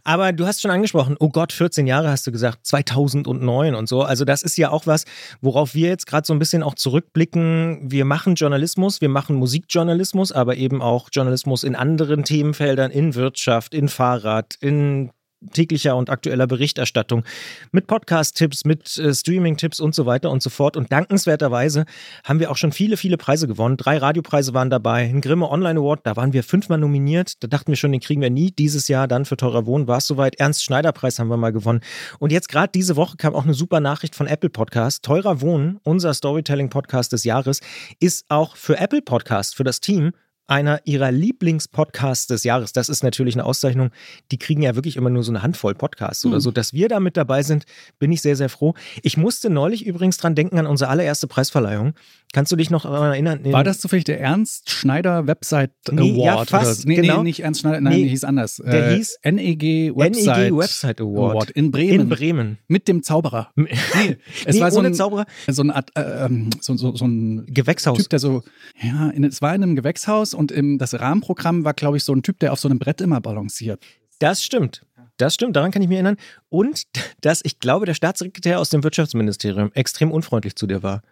Aber 0.04 0.32
du 0.32 0.46
hast 0.46 0.62
schon 0.62 0.70
angesprochen, 0.70 1.16
oh 1.20 1.28
Gott, 1.28 1.52
14 1.52 1.86
Jahre 1.86 2.10
hast 2.10 2.26
du 2.26 2.32
gesagt, 2.32 2.66
2009 2.66 3.74
und 3.74 3.88
so. 3.88 4.02
Also 4.02 4.24
das 4.24 4.42
ist 4.42 4.56
ja 4.56 4.70
auch 4.70 4.86
was, 4.86 5.04
worauf 5.40 5.74
wir 5.74 5.88
jetzt 5.88 6.06
gerade 6.06 6.26
so 6.26 6.32
ein 6.32 6.38
bisschen 6.38 6.62
auch 6.62 6.74
zurückblicken. 6.74 7.80
Wir 7.90 8.04
machen 8.04 8.34
Journalismus, 8.34 9.00
wir 9.00 9.08
machen 9.08 9.36
Musikjournalismus, 9.36 10.32
aber 10.32 10.56
eben 10.56 10.80
auch 10.80 11.08
Journalismus 11.12 11.64
in 11.64 11.76
anderen 11.76 12.24
Themenfeldern, 12.24 12.90
in 12.90 13.14
Wirtschaft, 13.14 13.74
in 13.74 13.88
Fahrrad, 13.88 14.56
in 14.60 15.10
täglicher 15.52 15.96
und 15.96 16.10
aktueller 16.10 16.46
Berichterstattung, 16.46 17.24
mit 17.72 17.86
Podcast-Tipps, 17.86 18.64
mit 18.64 18.96
äh, 18.98 19.14
Streaming-Tipps 19.14 19.80
und 19.80 19.94
so 19.94 20.06
weiter 20.06 20.30
und 20.30 20.42
so 20.42 20.50
fort. 20.50 20.76
Und 20.76 20.92
dankenswerterweise 20.92 21.84
haben 22.24 22.40
wir 22.40 22.50
auch 22.50 22.56
schon 22.56 22.72
viele, 22.72 22.96
viele 22.96 23.16
Preise 23.16 23.48
gewonnen. 23.48 23.76
Drei 23.76 23.98
Radiopreise 23.98 24.54
waren 24.54 24.70
dabei, 24.70 25.04
ein 25.04 25.20
Grimme 25.20 25.50
Online 25.50 25.80
Award, 25.80 26.00
da 26.04 26.16
waren 26.16 26.32
wir 26.32 26.42
fünfmal 26.42 26.78
nominiert. 26.78 27.42
Da 27.42 27.48
dachten 27.48 27.68
wir 27.68 27.76
schon, 27.76 27.92
den 27.92 28.00
kriegen 28.00 28.20
wir 28.20 28.30
nie. 28.30 28.50
Dieses 28.50 28.88
Jahr 28.88 29.08
dann 29.08 29.24
für 29.24 29.36
Teurer 29.36 29.66
Wohnen 29.66 29.88
war 29.88 29.98
es 29.98 30.06
soweit. 30.06 30.38
Ernst 30.38 30.64
Schneider 30.64 30.92
Preis 30.92 31.18
haben 31.18 31.28
wir 31.28 31.36
mal 31.36 31.52
gewonnen. 31.52 31.80
Und 32.18 32.32
jetzt 32.32 32.48
gerade 32.48 32.70
diese 32.74 32.96
Woche 32.96 33.16
kam 33.16 33.34
auch 33.34 33.44
eine 33.44 33.54
super 33.54 33.80
Nachricht 33.80 34.14
von 34.14 34.26
Apple 34.26 34.50
Podcast. 34.50 35.04
Teurer 35.04 35.40
Wohnen, 35.40 35.78
unser 35.82 36.14
Storytelling-Podcast 36.14 37.12
des 37.12 37.24
Jahres, 37.24 37.60
ist 37.98 38.26
auch 38.28 38.56
für 38.56 38.78
Apple 38.78 39.02
Podcast, 39.02 39.56
für 39.56 39.64
das 39.64 39.80
Team 39.80 40.12
einer 40.50 40.80
ihrer 40.84 41.12
Lieblingspodcasts 41.12 42.26
des 42.26 42.44
Jahres. 42.44 42.72
Das 42.72 42.88
ist 42.88 43.02
natürlich 43.02 43.34
eine 43.34 43.44
Auszeichnung. 43.44 43.90
Die 44.30 44.38
kriegen 44.38 44.62
ja 44.62 44.74
wirklich 44.74 44.96
immer 44.96 45.10
nur 45.10 45.22
so 45.22 45.32
eine 45.32 45.42
Handvoll 45.42 45.74
Podcasts 45.74 46.24
mhm. 46.24 46.32
oder 46.32 46.40
so. 46.40 46.50
Dass 46.50 46.72
wir 46.72 46.88
da 46.88 47.00
mit 47.00 47.16
dabei 47.16 47.42
sind, 47.42 47.64
bin 47.98 48.10
ich 48.12 48.20
sehr, 48.22 48.36
sehr 48.36 48.48
froh. 48.48 48.74
Ich 49.02 49.16
musste 49.16 49.50
neulich 49.50 49.86
übrigens 49.86 50.16
dran 50.16 50.34
denken 50.34 50.58
an 50.58 50.66
unsere 50.66 50.90
allererste 50.90 51.26
Preisverleihung. 51.26 51.94
Kannst 52.32 52.52
du 52.52 52.56
dich 52.56 52.70
noch 52.70 52.82
daran 52.82 53.10
erinnern? 53.12 53.40
War 53.46 53.64
das 53.64 53.80
zufällig 53.80 54.04
der 54.04 54.20
Ernst 54.20 54.70
Schneider 54.70 55.26
Website 55.26 55.72
nee, 55.90 56.12
Award? 56.12 56.50
Ja, 56.50 56.58
fast, 56.58 56.86
nee, 56.86 56.94
genau. 56.94 57.18
nee, 57.18 57.24
nicht 57.24 57.40
Ernst 57.40 57.62
Schneider, 57.62 57.80
nein, 57.80 57.92
Nee, 57.92 58.08
hieß 58.08 58.22
anders. 58.22 58.62
der 58.64 58.92
äh, 58.92 58.96
hieß 58.96 59.18
NEG 59.24 59.96
Website, 59.96 60.50
NEG 60.50 60.56
Website 60.56 61.00
Award. 61.00 61.50
in 61.50 61.72
Bremen. 61.72 62.00
In 62.02 62.08
Bremen. 62.08 62.58
Mit 62.68 62.86
dem 62.86 63.02
Zauberer. 63.02 63.50
Nee, 63.56 64.16
es 64.44 64.60
war 64.60 64.70
so 64.70 64.80
ein, 64.80 64.94
Zauberer. 64.94 65.26
so 65.48 65.62
ein, 65.62 65.70
Art, 65.70 65.90
äh, 65.96 66.24
ähm, 66.24 66.50
so, 66.60 66.76
so, 66.76 66.94
so 66.94 67.04
ein 67.06 67.44
Gewächshaus. 67.46 67.98
Typ, 67.98 68.08
der 68.08 68.18
so, 68.18 68.42
ja, 68.80 69.10
in, 69.10 69.24
es 69.24 69.42
war 69.42 69.54
in 69.54 69.62
einem 69.62 69.76
Gewächshaus 69.76 70.32
und 70.40 70.50
im, 70.50 70.78
das 70.78 70.98
Rahmenprogramm 70.98 71.64
war, 71.64 71.74
glaube 71.74 71.98
ich, 71.98 72.04
so 72.04 72.14
ein 72.14 72.22
Typ, 72.22 72.40
der 72.40 72.52
auf 72.52 72.58
so 72.58 72.66
einem 72.66 72.78
Brett 72.78 73.02
immer 73.02 73.20
balanciert. 73.20 73.84
Das 74.18 74.42
stimmt. 74.42 74.86
Das 75.18 75.34
stimmt, 75.34 75.54
daran 75.54 75.70
kann 75.70 75.82
ich 75.82 75.88
mich 75.88 75.96
erinnern. 75.96 76.16
Und 76.48 76.84
dass 77.20 77.42
ich 77.44 77.60
glaube, 77.60 77.84
der 77.84 77.92
Staatssekretär 77.92 78.58
aus 78.58 78.70
dem 78.70 78.82
Wirtschaftsministerium 78.82 79.70
extrem 79.74 80.10
unfreundlich 80.10 80.56
zu 80.56 80.66
dir 80.66 80.82
war. 80.82 81.02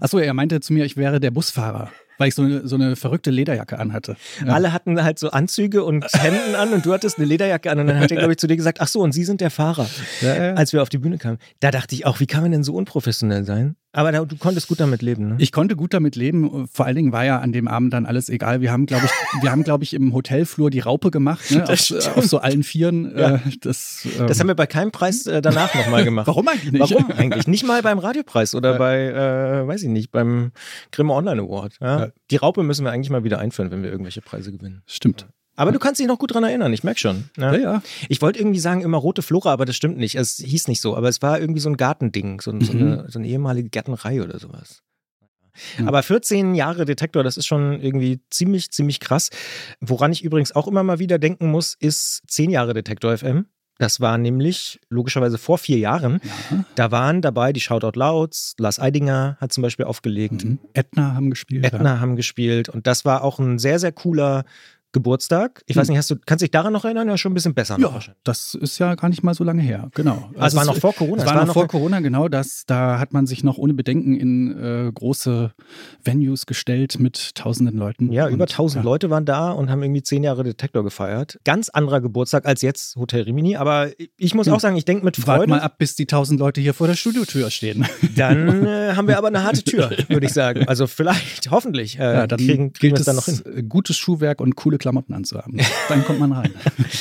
Achso, 0.00 0.18
er 0.18 0.34
meinte 0.34 0.60
zu 0.60 0.72
mir, 0.72 0.84
ich 0.84 0.96
wäre 0.96 1.20
der 1.20 1.30
Busfahrer, 1.30 1.92
weil 2.22 2.28
ich 2.28 2.34
so 2.34 2.42
eine, 2.42 2.66
so 2.68 2.76
eine 2.76 2.94
verrückte 2.96 3.30
Lederjacke 3.30 3.78
anhatte. 3.78 4.16
Ja. 4.46 4.52
Alle 4.54 4.72
hatten 4.72 5.02
halt 5.02 5.18
so 5.18 5.30
Anzüge 5.30 5.84
und 5.84 6.04
Hemden 6.14 6.54
an 6.54 6.72
und 6.72 6.86
du 6.86 6.92
hattest 6.92 7.18
eine 7.18 7.26
Lederjacke 7.26 7.70
an 7.70 7.80
und 7.80 7.88
dann 7.88 7.98
hat 7.98 8.10
er, 8.10 8.16
glaube 8.18 8.32
ich, 8.32 8.38
zu 8.38 8.46
dir 8.46 8.56
gesagt, 8.56 8.80
ach 8.80 8.88
so, 8.88 9.00
und 9.00 9.12
Sie 9.12 9.24
sind 9.24 9.40
der 9.40 9.50
Fahrer, 9.50 9.88
Ja, 10.20 10.34
ja. 10.34 10.54
als 10.54 10.72
wir 10.72 10.82
auf 10.82 10.88
die 10.88 10.98
Bühne 10.98 11.18
kamen. 11.18 11.38
Da 11.60 11.70
dachte 11.70 11.94
ich 11.94 12.06
auch, 12.06 12.20
wie 12.20 12.26
kann 12.26 12.42
man 12.42 12.52
denn 12.52 12.62
so 12.64 12.74
unprofessionell 12.74 13.44
sein? 13.44 13.76
Aber 13.94 14.10
da, 14.10 14.24
du 14.24 14.36
konntest 14.36 14.68
gut 14.68 14.80
damit 14.80 15.02
leben, 15.02 15.28
ne? 15.28 15.34
Ich 15.38 15.52
konnte 15.52 15.76
gut 15.76 15.92
damit 15.92 16.16
leben. 16.16 16.66
Vor 16.72 16.86
allen 16.86 16.96
Dingen 16.96 17.12
war 17.12 17.26
ja 17.26 17.40
an 17.40 17.52
dem 17.52 17.68
Abend 17.68 17.92
dann 17.92 18.06
alles 18.06 18.30
egal. 18.30 18.62
Wir 18.62 18.72
haben, 18.72 18.86
glaube 18.86 19.04
ich, 19.04 19.42
wir 19.42 19.50
haben, 19.50 19.64
glaube 19.64 19.84
ich, 19.84 19.92
im 19.92 20.14
Hotelflur 20.14 20.70
die 20.70 20.80
Raupe 20.80 21.10
gemacht, 21.10 21.50
ne? 21.50 21.58
Das 21.66 21.92
auf, 21.92 22.00
stimmt. 22.00 22.16
auf 22.16 22.24
so 22.24 22.38
allen 22.38 22.62
Vieren. 22.62 23.12
Ja. 23.14 23.34
Äh, 23.34 23.38
das, 23.60 24.06
ähm, 24.18 24.28
das 24.28 24.40
haben 24.40 24.46
wir 24.46 24.54
bei 24.54 24.66
keinem 24.66 24.92
Preis 24.92 25.26
äh, 25.26 25.42
danach 25.42 25.74
nochmal 25.74 26.04
gemacht. 26.04 26.26
Warum 26.32 26.48
eigentlich 26.48 26.72
nicht? 26.72 26.80
Warum 26.94 27.10
eigentlich? 27.12 27.46
Nicht 27.46 27.66
mal 27.66 27.82
beim 27.82 27.98
Radiopreis 27.98 28.54
oder 28.54 28.72
Ja. 28.72 28.78
bei, 28.78 29.08
äh, 29.08 29.66
weiß 29.66 29.82
ich 29.82 29.90
nicht, 29.90 30.10
beim 30.10 30.52
Grimme 30.90 31.12
Online 31.12 31.42
Award. 31.42 31.74
Ja? 31.82 32.08
Ja. 32.14 32.20
Die 32.30 32.36
Raupe 32.36 32.62
müssen 32.62 32.84
wir 32.84 32.92
eigentlich 32.92 33.10
mal 33.10 33.24
wieder 33.24 33.38
einführen, 33.38 33.70
wenn 33.70 33.82
wir 33.82 33.90
irgendwelche 33.90 34.22
Preise 34.22 34.52
gewinnen. 34.52 34.82
Stimmt. 34.86 35.26
Aber 35.54 35.70
du 35.70 35.78
kannst 35.78 36.00
dich 36.00 36.06
noch 36.06 36.18
gut 36.18 36.32
dran 36.32 36.44
erinnern, 36.44 36.72
ich 36.72 36.82
merke 36.82 36.98
schon. 36.98 37.24
Ja, 37.36 37.54
ja. 37.54 37.82
Ich 38.08 38.22
wollte 38.22 38.38
irgendwie 38.38 38.58
sagen, 38.58 38.80
immer 38.80 38.96
rote 38.96 39.20
Flora, 39.20 39.52
aber 39.52 39.66
das 39.66 39.76
stimmt 39.76 39.98
nicht. 39.98 40.14
Es 40.14 40.36
hieß 40.38 40.66
nicht 40.68 40.80
so, 40.80 40.96
aber 40.96 41.08
es 41.10 41.20
war 41.20 41.38
irgendwie 41.40 41.60
so 41.60 41.68
ein 41.68 41.76
Gartending, 41.76 42.40
so, 42.40 42.58
so, 42.58 42.72
Mhm. 42.72 42.80
eine, 42.80 43.10
so 43.10 43.18
eine 43.18 43.28
ehemalige 43.28 43.68
Gärtnerei 43.68 44.22
oder 44.22 44.38
sowas. 44.38 44.82
Ja. 45.78 45.86
Aber 45.86 46.02
14 46.02 46.54
Jahre 46.54 46.86
Detektor, 46.86 47.22
das 47.22 47.36
ist 47.36 47.46
schon 47.46 47.78
irgendwie 47.82 48.22
ziemlich, 48.30 48.70
ziemlich 48.70 49.00
krass. 49.00 49.28
Woran 49.80 50.10
ich 50.10 50.24
übrigens 50.24 50.52
auch 50.52 50.66
immer 50.66 50.82
mal 50.82 50.98
wieder 50.98 51.18
denken 51.18 51.50
muss, 51.50 51.76
ist 51.78 52.22
10 52.28 52.48
Jahre 52.50 52.72
Detektor 52.72 53.14
FM. 53.18 53.44
Das 53.78 54.00
war 54.00 54.16
nämlich 54.18 54.80
logischerweise 54.90 55.38
vor 55.38 55.58
vier 55.58 55.78
Jahren. 55.78 56.20
ja. 56.50 56.64
Da 56.76 56.90
waren 56.90 57.20
dabei 57.22 57.52
die 57.52 57.60
Shoutout 57.60 57.98
Louds, 57.98 58.54
Lars 58.58 58.78
Eidinger 58.78 59.36
hat 59.40 59.52
zum 59.52 59.62
Beispiel 59.62 59.86
aufgelegt, 59.86 60.44
Mhm. 60.44 60.58
Ätna 60.72 61.14
haben 61.14 61.30
gespielt. 61.30 61.64
Edna 61.64 61.98
haben 62.00 62.14
gespielt 62.16 62.68
und 62.68 62.86
das 62.86 63.04
war 63.04 63.24
auch 63.24 63.38
ein 63.38 63.58
sehr, 63.58 63.78
sehr 63.78 63.92
cooler 63.92 64.44
Geburtstag. 64.92 65.62
Ich 65.66 65.76
weiß 65.76 65.88
nicht, 65.88 65.98
hast 65.98 66.10
du, 66.10 66.16
kannst 66.24 66.42
du 66.42 66.44
dich 66.44 66.50
daran 66.50 66.72
noch 66.72 66.84
erinnern? 66.84 67.08
Ja, 67.08 67.16
schon 67.18 67.32
ein 67.32 67.34
bisschen 67.34 67.54
besser. 67.54 67.76
Ja, 67.80 67.98
das 68.24 68.54
ist 68.54 68.78
ja 68.78 68.94
gar 68.94 69.08
nicht 69.08 69.22
mal 69.22 69.34
so 69.34 69.42
lange 69.44 69.62
her. 69.62 69.90
Genau. 69.94 70.30
Ah, 70.38 70.46
es 70.46 70.54
war 70.54 70.64
noch 70.64 70.76
vor 70.76 70.94
Corona. 70.94 71.22
Es 71.22 71.26
war, 71.28 71.44
noch 71.46 71.52
vor 71.54 71.66
Corona, 71.66 72.00
genau. 72.00 72.28
Das, 72.28 72.64
da 72.66 72.98
hat 72.98 73.12
man 73.12 73.26
sich 73.26 73.42
noch 73.42 73.58
ohne 73.58 73.74
Bedenken 73.74 74.14
in 74.14 74.58
äh, 74.88 74.92
große 74.92 75.52
Venues 76.04 76.46
gestellt 76.46 76.98
mit 76.98 77.34
tausenden 77.34 77.76
Leuten. 77.76 78.12
Ja, 78.12 78.26
über 78.28 78.44
Und, 78.44 78.50
1000 78.50 78.84
ja. 78.84 78.90
Leute 78.90 79.10
waren 79.10 79.24
da 79.24 79.50
und 79.52 79.70
haben 79.70 79.82
irgendwie 79.82 80.02
zehn 80.02 80.22
Jahre 80.24 80.44
Detektor 80.44 80.84
gefeiert. 80.84 81.38
Ganz 81.44 81.68
anderer 81.68 82.00
Geburtstag 82.00 82.46
als 82.46 82.62
jetzt 82.62 82.96
Hotel 82.96 83.22
Rimini. 83.22 83.56
Aber 83.56 83.88
ich 84.16 84.34
muss 84.34 84.46
Ja. 84.46 84.54
auch 84.54 84.60
sagen, 84.60 84.76
ich 84.76 84.84
denke 84.84 85.04
mit 85.04 85.26
Wart 85.26 85.38
Freude. 85.38 85.50
mal 85.50 85.60
ab, 85.60 85.78
bis 85.78 85.94
die 85.96 86.06
tausend 86.06 86.38
Leute 86.40 86.60
hier 86.60 86.74
vor 86.74 86.86
der 86.86 86.94
Studiotür 86.94 87.50
stehen. 87.50 87.86
Dann 88.16 88.66
äh, 88.66 88.92
haben 88.94 89.08
wir 89.08 89.18
aber 89.18 89.28
eine 89.28 89.42
harte 89.42 89.62
Tür, 89.64 89.90
würde 90.08 90.26
ich 90.26 90.32
sagen. 90.32 90.68
Also 90.68 90.86
vielleicht, 90.86 91.50
hoffentlich, 91.50 91.98
äh, 91.98 92.02
Ja, 92.14 92.26
dann 92.26 92.38
kriegen, 92.38 92.72
kriegen 92.72 92.72
gilt 92.72 92.92
wir 92.92 92.94
es 92.94 93.00
es, 93.00 93.06
dann 93.06 93.16
noch 93.16 93.24
hin. 93.54 93.58
äh, 93.58 93.62
gutes 93.62 93.96
Schuhwerk 93.96 94.40
und 94.40 94.54
coole 94.56 94.78
Klamotten 94.82 95.14
anzuhaben. 95.14 95.58
Dann 95.88 96.04
kommt 96.04 96.20
man 96.20 96.32
rein. 96.32 96.52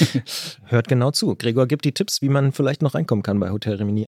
Hört 0.66 0.88
genau 0.88 1.12
zu. 1.12 1.36
Gregor 1.36 1.68
gibt 1.68 1.84
die 1.86 1.92
Tipps, 1.94 2.22
wie 2.22 2.30
man 2.30 2.52
vielleicht 2.54 2.82
noch 2.82 2.96
reinkommen 2.96 3.24
kann 3.24 3.40
bei 3.40 3.50
Hotel 3.52 3.76
Rimini. 3.76 4.06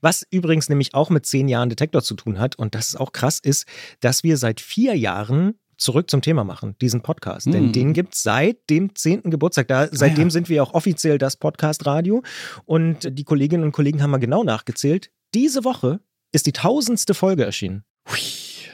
Was 0.00 0.26
übrigens 0.30 0.68
nämlich 0.68 0.94
auch 0.94 1.08
mit 1.10 1.24
zehn 1.24 1.46
Jahren 1.48 1.68
Detektor 1.68 2.02
zu 2.02 2.14
tun 2.14 2.40
hat, 2.40 2.56
und 2.56 2.74
das 2.74 2.88
ist 2.88 2.96
auch 2.96 3.12
krass, 3.12 3.38
ist, 3.40 3.66
dass 4.00 4.24
wir 4.24 4.36
seit 4.36 4.60
vier 4.60 4.96
Jahren 4.96 5.54
zurück 5.78 6.10
zum 6.10 6.20
Thema 6.22 6.44
machen, 6.44 6.76
diesen 6.80 7.02
Podcast. 7.02 7.46
Denn 7.46 7.66
Mhm. 7.66 7.72
den 7.72 7.92
gibt 7.92 8.14
es 8.14 8.22
seit 8.22 8.68
dem 8.70 8.94
zehnten 8.94 9.30
Geburtstag. 9.30 9.68
Da, 9.68 9.88
seitdem 9.90 10.28
ja. 10.28 10.30
sind 10.30 10.48
wir 10.48 10.62
auch 10.62 10.74
offiziell 10.74 11.18
das 11.18 11.36
Podcast-Radio. 11.36 12.22
Und 12.64 13.18
die 13.18 13.24
Kolleginnen 13.24 13.64
und 13.64 13.72
Kollegen 13.72 14.02
haben 14.02 14.10
mal 14.10 14.18
genau 14.18 14.44
nachgezählt. 14.44 15.10
Diese 15.34 15.64
Woche 15.64 16.00
ist 16.32 16.46
die 16.46 16.52
tausendste 16.52 17.14
Folge 17.14 17.44
erschienen. 17.44 17.84
Hui. 18.10 18.18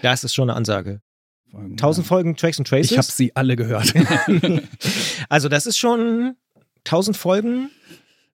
Das 0.03 0.23
ist 0.25 0.35
schon 0.35 0.49
eine 0.51 0.57
Ansage. 0.57 1.01
Tausend 1.77 2.07
Folgen 2.07 2.37
Tracks 2.37 2.59
and 2.59 2.69
Traces. 2.69 2.91
Ich 2.93 2.99
habe 2.99 3.07
sie 3.09 3.35
alle 3.35 3.57
gehört. 3.57 3.93
also 5.29 5.49
das 5.49 5.67
ist 5.67 5.79
schon 5.79 6.37
tausend 6.85 7.17
Folgen, 7.17 7.71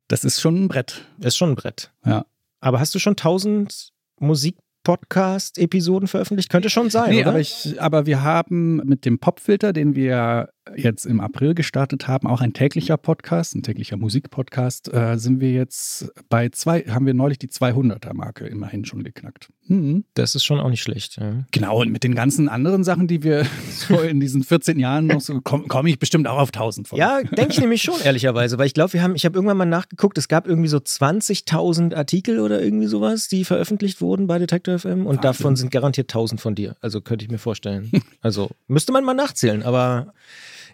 Das 0.09 0.25
ist 0.25 0.41
schon 0.41 0.65
ein 0.65 0.69
Brett. 0.69 1.05
ist 1.21 1.37
schon 1.37 1.51
ein 1.51 1.55
Brett. 1.55 1.91
Ja. 2.05 2.27
Aber 2.61 2.81
hast 2.81 2.95
du 2.95 2.99
schon 2.99 3.17
tausend 3.17 3.91
Musik-Podcast-Episoden 4.21 6.09
veröffentlicht? 6.09 6.51
Könnte 6.51 6.71
schon 6.71 6.91
sein, 6.91 7.11
Nee, 7.11 7.21
oder? 7.23 7.31
aber, 7.31 7.41
ich, 7.41 7.81
aber 7.81 8.07
wir 8.07 8.23
haben 8.23 8.77
mit 8.85 9.05
dem 9.05 9.19
Popfilter, 9.19 9.73
den 9.73 9.95
wir 9.95 10.51
jetzt 10.77 11.05
im 11.07 11.21
April 11.21 11.55
gestartet 11.55 12.09
haben, 12.09 12.27
auch 12.27 12.41
ein 12.41 12.53
täglicher 12.53 12.97
Podcast, 12.97 13.55
ein 13.55 13.63
täglicher 13.63 13.97
Musikpodcast, 13.97 14.93
äh, 14.93 15.17
sind 15.17 15.41
wir 15.41 15.53
jetzt 15.53 16.13
bei 16.29 16.49
zwei, 16.49 16.83
haben 16.83 17.07
wir 17.07 17.15
neulich 17.15 17.39
die 17.39 17.49
200er-Marke 17.49 18.47
immerhin 18.47 18.85
schon 18.85 19.05
geknackt. 19.05 19.51
Mhm. 19.67 20.05
das 20.13 20.35
ist 20.35 20.45
schon 20.45 20.61
auch 20.61 20.69
nicht 20.69 20.83
schlecht. 20.83 21.17
Ja. 21.17 21.45
Genau, 21.51 21.81
und 21.81 21.91
mit 21.91 22.05
den 22.05 22.15
ganzen 22.15 22.51
anderen 22.51 22.85
Sachen, 22.85 23.07
die 23.07 23.23
wir 23.23 23.47
so 23.71 23.99
in 24.01 24.21
diesen 24.21 24.45
14 24.45 24.79
Jahren 24.79 25.07
noch 25.07 25.23
so, 25.23 25.41
komme 25.41 25.65
komm 25.69 25.87
ich 25.87 25.99
bestimmt 25.99 26.27
auch 26.27 26.39
auf 26.39 26.49
1000 26.49 26.89
von. 26.89 26.99
Ja, 26.99 27.23
denke 27.23 27.53
ich 27.53 27.61
nämlich 27.61 27.83
schon, 27.83 27.99
ehrlicherweise, 28.03 28.59
weil 28.59 28.67
ich 28.67 28.75
glaube, 28.75 28.93
wir 28.93 29.03
haben, 29.03 29.15
ich 29.15 29.25
habe 29.25 29.37
irgendwann 29.37 29.57
mal 29.57 29.65
nachgeguckt, 29.65 30.19
es 30.19 30.29
gab 30.29 30.47
irgendwie 30.47 30.69
so 30.69 30.77
20.000 30.79 31.95
Artikel 31.95 32.41
oder 32.41 32.63
irgendwie 32.63 32.87
sowas, 32.87 33.29
die 33.29 33.45
veröffentlicht 33.45 34.01
wurden 34.01 34.27
bei 34.27 34.39
Detector 34.39 34.79
FM 34.79 35.07
und 35.07 35.07
Wahnsinn. 35.07 35.23
davon 35.23 35.57
sind 35.57 35.71
garantiert 35.71 36.11
1000 36.11 36.41
von 36.41 36.55
dir. 36.55 36.77
Also 36.81 37.01
könnte 37.01 37.25
ich 37.25 37.31
mir 37.31 37.39
vorstellen. 37.39 37.91
Also 38.21 38.51
müsste 38.69 38.93
man 38.93 39.05
mal 39.05 39.15
nachzählen, 39.15 39.63
aber 39.63 40.13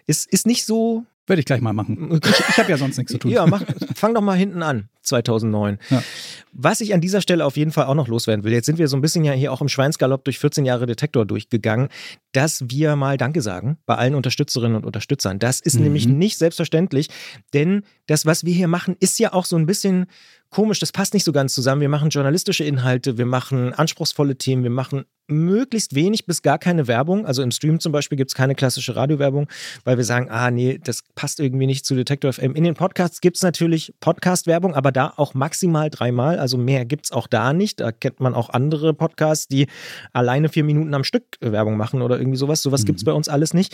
ist, 0.07 0.31
ist 0.31 0.45
nicht 0.45 0.65
so 0.65 1.05
Werde 1.27 1.39
ich 1.39 1.45
gleich 1.45 1.61
mal 1.61 1.71
machen. 1.71 2.19
Ich, 2.25 2.39
ich 2.49 2.57
habe 2.57 2.69
ja 2.69 2.77
sonst 2.77 2.97
nichts 2.97 3.11
zu 3.11 3.17
tun. 3.17 3.31
Ja, 3.31 3.45
mach, 3.45 3.63
fang 3.95 4.13
doch 4.13 4.21
mal 4.21 4.35
hinten 4.35 4.63
an, 4.63 4.89
2009. 5.03 5.77
Ja. 5.89 6.03
Was 6.51 6.81
ich 6.81 6.93
an 6.93 6.99
dieser 6.99 7.21
Stelle 7.21 7.45
auf 7.45 7.55
jeden 7.57 7.71
Fall 7.71 7.85
auch 7.85 7.95
noch 7.95 8.07
loswerden 8.07 8.43
will, 8.43 8.51
jetzt 8.51 8.65
sind 8.65 8.79
wir 8.79 8.87
so 8.87 8.97
ein 8.97 9.01
bisschen 9.01 9.23
ja 9.23 9.31
hier 9.31 9.53
auch 9.53 9.61
im 9.61 9.69
Schweinsgalopp 9.69 10.25
durch 10.25 10.39
14 10.39 10.65
Jahre 10.65 10.87
Detektor 10.87 11.25
durchgegangen, 11.25 11.89
dass 12.33 12.69
wir 12.69 12.95
mal 12.95 13.17
Danke 13.17 13.41
sagen 13.41 13.77
bei 13.85 13.95
allen 13.95 14.15
Unterstützerinnen 14.15 14.75
und 14.75 14.85
Unterstützern. 14.85 15.39
Das 15.39 15.61
ist 15.61 15.75
mhm. 15.77 15.83
nämlich 15.83 16.07
nicht 16.07 16.37
selbstverständlich, 16.37 17.07
denn 17.53 17.83
das, 18.07 18.25
was 18.25 18.43
wir 18.43 18.53
hier 18.53 18.67
machen, 18.67 18.95
ist 18.99 19.17
ja 19.19 19.31
auch 19.31 19.45
so 19.45 19.55
ein 19.55 19.65
bisschen 19.65 20.07
komisch, 20.51 20.79
das 20.79 20.91
passt 20.91 21.13
nicht 21.13 21.23
so 21.23 21.31
ganz 21.31 21.53
zusammen. 21.53 21.81
Wir 21.81 21.89
machen 21.89 22.09
journalistische 22.09 22.63
Inhalte, 22.63 23.17
wir 23.17 23.25
machen 23.25 23.73
anspruchsvolle 23.73 24.35
Themen, 24.35 24.63
wir 24.63 24.69
machen 24.69 25.05
möglichst 25.27 25.95
wenig 25.95 26.25
bis 26.25 26.41
gar 26.41 26.59
keine 26.59 26.87
Werbung. 26.87 27.25
Also 27.25 27.41
im 27.41 27.51
Stream 27.51 27.79
zum 27.79 27.91
Beispiel 27.91 28.17
gibt 28.17 28.31
es 28.31 28.35
keine 28.35 28.53
klassische 28.53 28.95
Radiowerbung, 28.95 29.47
weil 29.85 29.97
wir 29.97 30.03
sagen, 30.03 30.29
ah 30.29 30.51
nee, 30.51 30.79
das 30.83 31.03
passt 31.15 31.39
irgendwie 31.39 31.65
nicht 31.65 31.85
zu 31.85 31.95
Detector 31.95 32.33
FM. 32.33 32.53
In 32.53 32.65
den 32.65 32.75
Podcasts 32.75 33.21
gibt 33.21 33.37
es 33.37 33.43
natürlich 33.43 33.93
Podcast-Werbung, 34.01 34.75
aber 34.75 34.91
da 34.91 35.13
auch 35.15 35.33
maximal 35.33 35.89
dreimal. 35.89 36.37
Also 36.37 36.57
mehr 36.57 36.85
gibt 36.85 37.05
es 37.05 37.11
auch 37.11 37.27
da 37.27 37.53
nicht. 37.53 37.79
Da 37.79 37.93
kennt 37.93 38.19
man 38.19 38.35
auch 38.35 38.49
andere 38.49 38.93
Podcasts, 38.93 39.47
die 39.47 39.67
alleine 40.11 40.49
vier 40.49 40.65
Minuten 40.65 40.93
am 40.93 41.05
Stück 41.05 41.23
Werbung 41.39 41.77
machen 41.77 42.01
oder 42.01 42.19
irgendwie 42.19 42.37
sowas. 42.37 42.61
Sowas 42.61 42.81
mhm. 42.81 42.87
gibt 42.87 42.99
es 42.99 43.05
bei 43.05 43.13
uns 43.13 43.29
alles 43.29 43.53
nicht. 43.53 43.73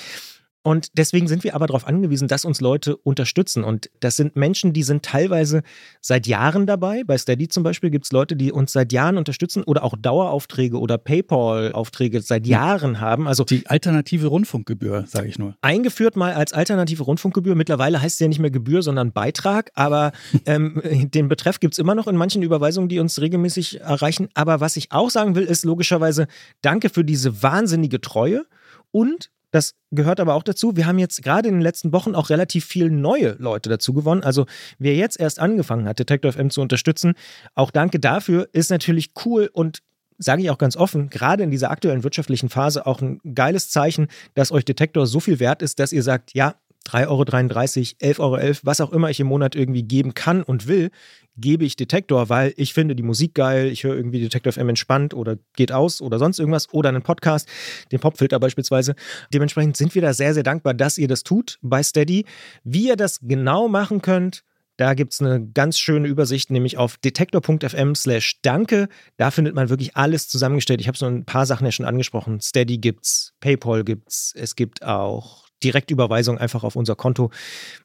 Und 0.67 0.97
deswegen 0.97 1.29
sind 1.29 1.45
wir 1.45 1.55
aber 1.55 1.65
darauf 1.65 1.87
angewiesen, 1.87 2.27
dass 2.27 2.43
uns 2.43 2.59
Leute 2.59 2.97
unterstützen. 2.97 3.63
Und 3.63 3.89
das 4.01 4.17
sind 4.17 4.35
Menschen, 4.35 4.73
die 4.73 4.83
sind 4.83 5.01
teilweise 5.01 5.63
seit 6.01 6.27
Jahren 6.27 6.67
dabei. 6.67 7.05
Bei 7.05 7.17
Steady 7.17 7.47
zum 7.47 7.63
Beispiel 7.63 7.89
gibt 7.89 8.03
es 8.03 8.11
Leute, 8.11 8.35
die 8.35 8.51
uns 8.51 8.73
seit 8.73 8.91
Jahren 8.91 9.17
unterstützen 9.17 9.63
oder 9.63 9.85
auch 9.85 9.95
Daueraufträge 9.97 10.77
oder 10.77 10.97
PayPal-Aufträge 10.97 12.19
seit 12.19 12.47
Jahren 12.47 12.99
haben. 12.99 13.29
Also 13.29 13.45
die 13.45 13.65
alternative 13.67 14.27
Rundfunkgebühr, 14.27 15.05
sage 15.07 15.29
ich 15.29 15.39
nur. 15.39 15.55
Eingeführt 15.61 16.17
mal 16.17 16.33
als 16.33 16.51
alternative 16.51 17.03
Rundfunkgebühr. 17.03 17.55
Mittlerweile 17.55 18.01
heißt 18.01 18.15
es 18.15 18.19
ja 18.19 18.27
nicht 18.27 18.39
mehr 18.39 18.51
Gebühr, 18.51 18.81
sondern 18.81 19.13
Beitrag. 19.13 19.71
Aber 19.73 20.11
ähm, 20.45 20.81
den 20.83 21.29
Betreff 21.29 21.61
gibt 21.61 21.75
es 21.75 21.79
immer 21.79 21.95
noch 21.95 22.07
in 22.07 22.17
manchen 22.17 22.43
Überweisungen, 22.43 22.89
die 22.89 22.99
uns 22.99 23.21
regelmäßig 23.21 23.79
erreichen. 23.79 24.27
Aber 24.33 24.59
was 24.59 24.75
ich 24.75 24.91
auch 24.91 25.11
sagen 25.11 25.33
will, 25.35 25.45
ist 25.45 25.63
logischerweise 25.63 26.27
Danke 26.61 26.89
für 26.89 27.05
diese 27.05 27.41
wahnsinnige 27.41 28.01
Treue. 28.01 28.43
Und 28.91 29.29
das 29.51 29.75
gehört 29.91 30.19
aber 30.19 30.33
auch 30.35 30.43
dazu. 30.43 30.75
Wir 30.75 30.85
haben 30.85 30.99
jetzt 30.99 31.23
gerade 31.23 31.47
in 31.47 31.55
den 31.55 31.61
letzten 31.61 31.93
Wochen 31.93 32.15
auch 32.15 32.29
relativ 32.29 32.65
viele 32.65 32.91
neue 32.91 33.35
Leute 33.39 33.69
dazu 33.69 33.93
gewonnen. 33.93 34.23
Also 34.23 34.45
wer 34.77 34.95
jetzt 34.95 35.19
erst 35.19 35.39
angefangen 35.39 35.87
hat, 35.87 35.99
Detector 35.99 36.33
FM 36.33 36.49
zu 36.49 36.61
unterstützen, 36.61 37.13
auch 37.55 37.71
danke 37.71 37.99
dafür, 37.99 38.49
ist 38.51 38.71
natürlich 38.71 39.11
cool 39.25 39.49
und 39.51 39.79
sage 40.17 40.41
ich 40.41 40.49
auch 40.49 40.57
ganz 40.57 40.75
offen, 40.75 41.09
gerade 41.09 41.43
in 41.43 41.51
dieser 41.51 41.71
aktuellen 41.71 42.03
wirtschaftlichen 42.03 42.49
Phase 42.49 42.85
auch 42.87 43.01
ein 43.01 43.21
geiles 43.35 43.69
Zeichen, 43.69 44.07
dass 44.33 44.51
euch 44.51 44.65
Detektor 44.65 45.05
so 45.05 45.19
viel 45.19 45.39
wert 45.39 45.61
ist, 45.61 45.79
dass 45.79 45.93
ihr 45.93 46.03
sagt, 46.03 46.33
ja, 46.33 46.55
3,33 46.87 48.19
Euro, 48.19 48.35
11,11 48.35 48.47
Euro, 48.47 48.57
was 48.63 48.81
auch 48.81 48.91
immer 48.91 49.09
ich 49.09 49.19
im 49.19 49.27
Monat 49.27 49.55
irgendwie 49.55 49.83
geben 49.83 50.13
kann 50.13 50.41
und 50.41 50.67
will, 50.67 50.89
gebe 51.37 51.65
ich 51.65 51.75
Detektor, 51.75 52.29
weil 52.29 52.53
ich 52.57 52.73
finde 52.73 52.95
die 52.95 53.03
Musik 53.03 53.35
geil, 53.35 53.67
ich 53.67 53.83
höre 53.83 53.95
irgendwie 53.95 54.19
Detektor 54.19 54.53
FM 54.53 54.69
entspannt 54.69 55.13
oder 55.13 55.37
geht 55.55 55.71
aus 55.71 56.01
oder 56.01 56.19
sonst 56.19 56.39
irgendwas 56.39 56.71
oder 56.73 56.89
einen 56.89 57.03
Podcast, 57.03 57.47
den 57.91 57.99
Popfilter 57.99 58.39
beispielsweise. 58.39 58.95
Dementsprechend 59.33 59.77
sind 59.77 59.95
wir 59.95 60.01
da 60.01 60.13
sehr, 60.13 60.33
sehr 60.33 60.43
dankbar, 60.43 60.73
dass 60.73 60.97
ihr 60.97 61.07
das 61.07 61.23
tut 61.23 61.59
bei 61.61 61.83
Steady. 61.83 62.25
Wie 62.63 62.87
ihr 62.87 62.95
das 62.95 63.19
genau 63.21 63.67
machen 63.67 64.01
könnt, 64.01 64.43
da 64.77 64.93
gibt 64.93 65.13
es 65.13 65.21
eine 65.21 65.43
ganz 65.43 65.79
schöne 65.79 66.07
Übersicht, 66.07 66.51
nämlich 66.51 66.77
auf 66.77 66.97
detektor.fm 66.97 67.95
slash 67.95 68.39
danke. 68.43 68.89
Da 69.17 69.31
findet 69.31 69.55
man 69.55 69.69
wirklich 69.69 69.97
alles 69.97 70.29
zusammengestellt. 70.29 70.81
Ich 70.81 70.87
habe 70.87 70.97
so 70.97 71.07
ein 71.07 71.25
paar 71.25 71.47
Sachen 71.47 71.65
ja 71.65 71.71
schon 71.71 71.85
angesprochen. 71.85 72.39
Steady 72.41 72.77
gibt's, 72.77 73.33
PayPal 73.39 73.83
gibt's, 73.83 74.33
es 74.35 74.55
gibt 74.55 74.83
auch 74.83 75.46
Direktüberweisung 75.63 76.37
einfach 76.37 76.63
auf 76.63 76.75
unser 76.75 76.95
Konto. 76.95 77.31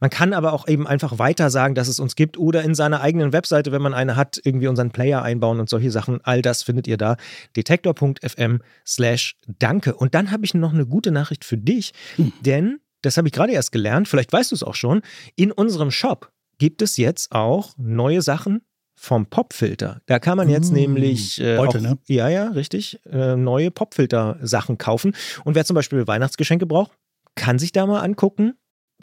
Man 0.00 0.10
kann 0.10 0.32
aber 0.32 0.52
auch 0.52 0.68
eben 0.68 0.86
einfach 0.86 1.18
weiter 1.18 1.50
sagen, 1.50 1.74
dass 1.74 1.88
es 1.88 2.00
uns 2.00 2.16
gibt 2.16 2.38
oder 2.38 2.62
in 2.62 2.74
seiner 2.74 3.00
eigenen 3.00 3.32
Webseite, 3.32 3.72
wenn 3.72 3.82
man 3.82 3.94
eine 3.94 4.16
hat, 4.16 4.40
irgendwie 4.42 4.68
unseren 4.68 4.90
Player 4.90 5.22
einbauen 5.22 5.60
und 5.60 5.68
solche 5.68 5.90
Sachen. 5.90 6.20
All 6.22 6.42
das 6.42 6.62
findet 6.62 6.86
ihr 6.86 6.96
da. 6.96 7.16
Detektor.fm 7.56 8.60
slash 8.86 9.36
danke. 9.46 9.94
Und 9.94 10.14
dann 10.14 10.30
habe 10.30 10.44
ich 10.44 10.54
noch 10.54 10.72
eine 10.72 10.86
gute 10.86 11.10
Nachricht 11.10 11.44
für 11.44 11.56
dich, 11.56 11.92
hm. 12.16 12.32
denn 12.40 12.78
das 13.02 13.16
habe 13.16 13.28
ich 13.28 13.32
gerade 13.32 13.52
erst 13.52 13.72
gelernt, 13.72 14.08
vielleicht 14.08 14.32
weißt 14.32 14.52
du 14.52 14.54
es 14.54 14.62
auch 14.62 14.76
schon, 14.76 15.02
in 15.34 15.50
unserem 15.50 15.90
Shop 15.90 16.30
gibt 16.58 16.82
es 16.82 16.96
jetzt 16.96 17.32
auch 17.32 17.72
neue 17.76 18.22
Sachen 18.22 18.62
vom 18.94 19.26
Popfilter. 19.26 20.00
Da 20.06 20.20
kann 20.20 20.36
man 20.36 20.48
jetzt 20.48 20.70
mmh, 20.70 20.78
nämlich 20.78 21.40
äh, 21.40 21.58
heute, 21.58 21.78
auch, 21.78 21.82
ne? 21.82 21.98
ja, 22.06 22.28
ja, 22.28 22.50
richtig, 22.50 23.00
äh, 23.10 23.34
neue 23.34 23.72
Popfilter-Sachen 23.72 24.78
kaufen. 24.78 25.16
Und 25.44 25.56
wer 25.56 25.64
zum 25.64 25.74
Beispiel 25.74 26.06
Weihnachtsgeschenke 26.06 26.66
braucht, 26.66 26.92
kann 27.34 27.58
sich 27.58 27.72
da 27.72 27.86
mal 27.86 28.00
angucken 28.00 28.54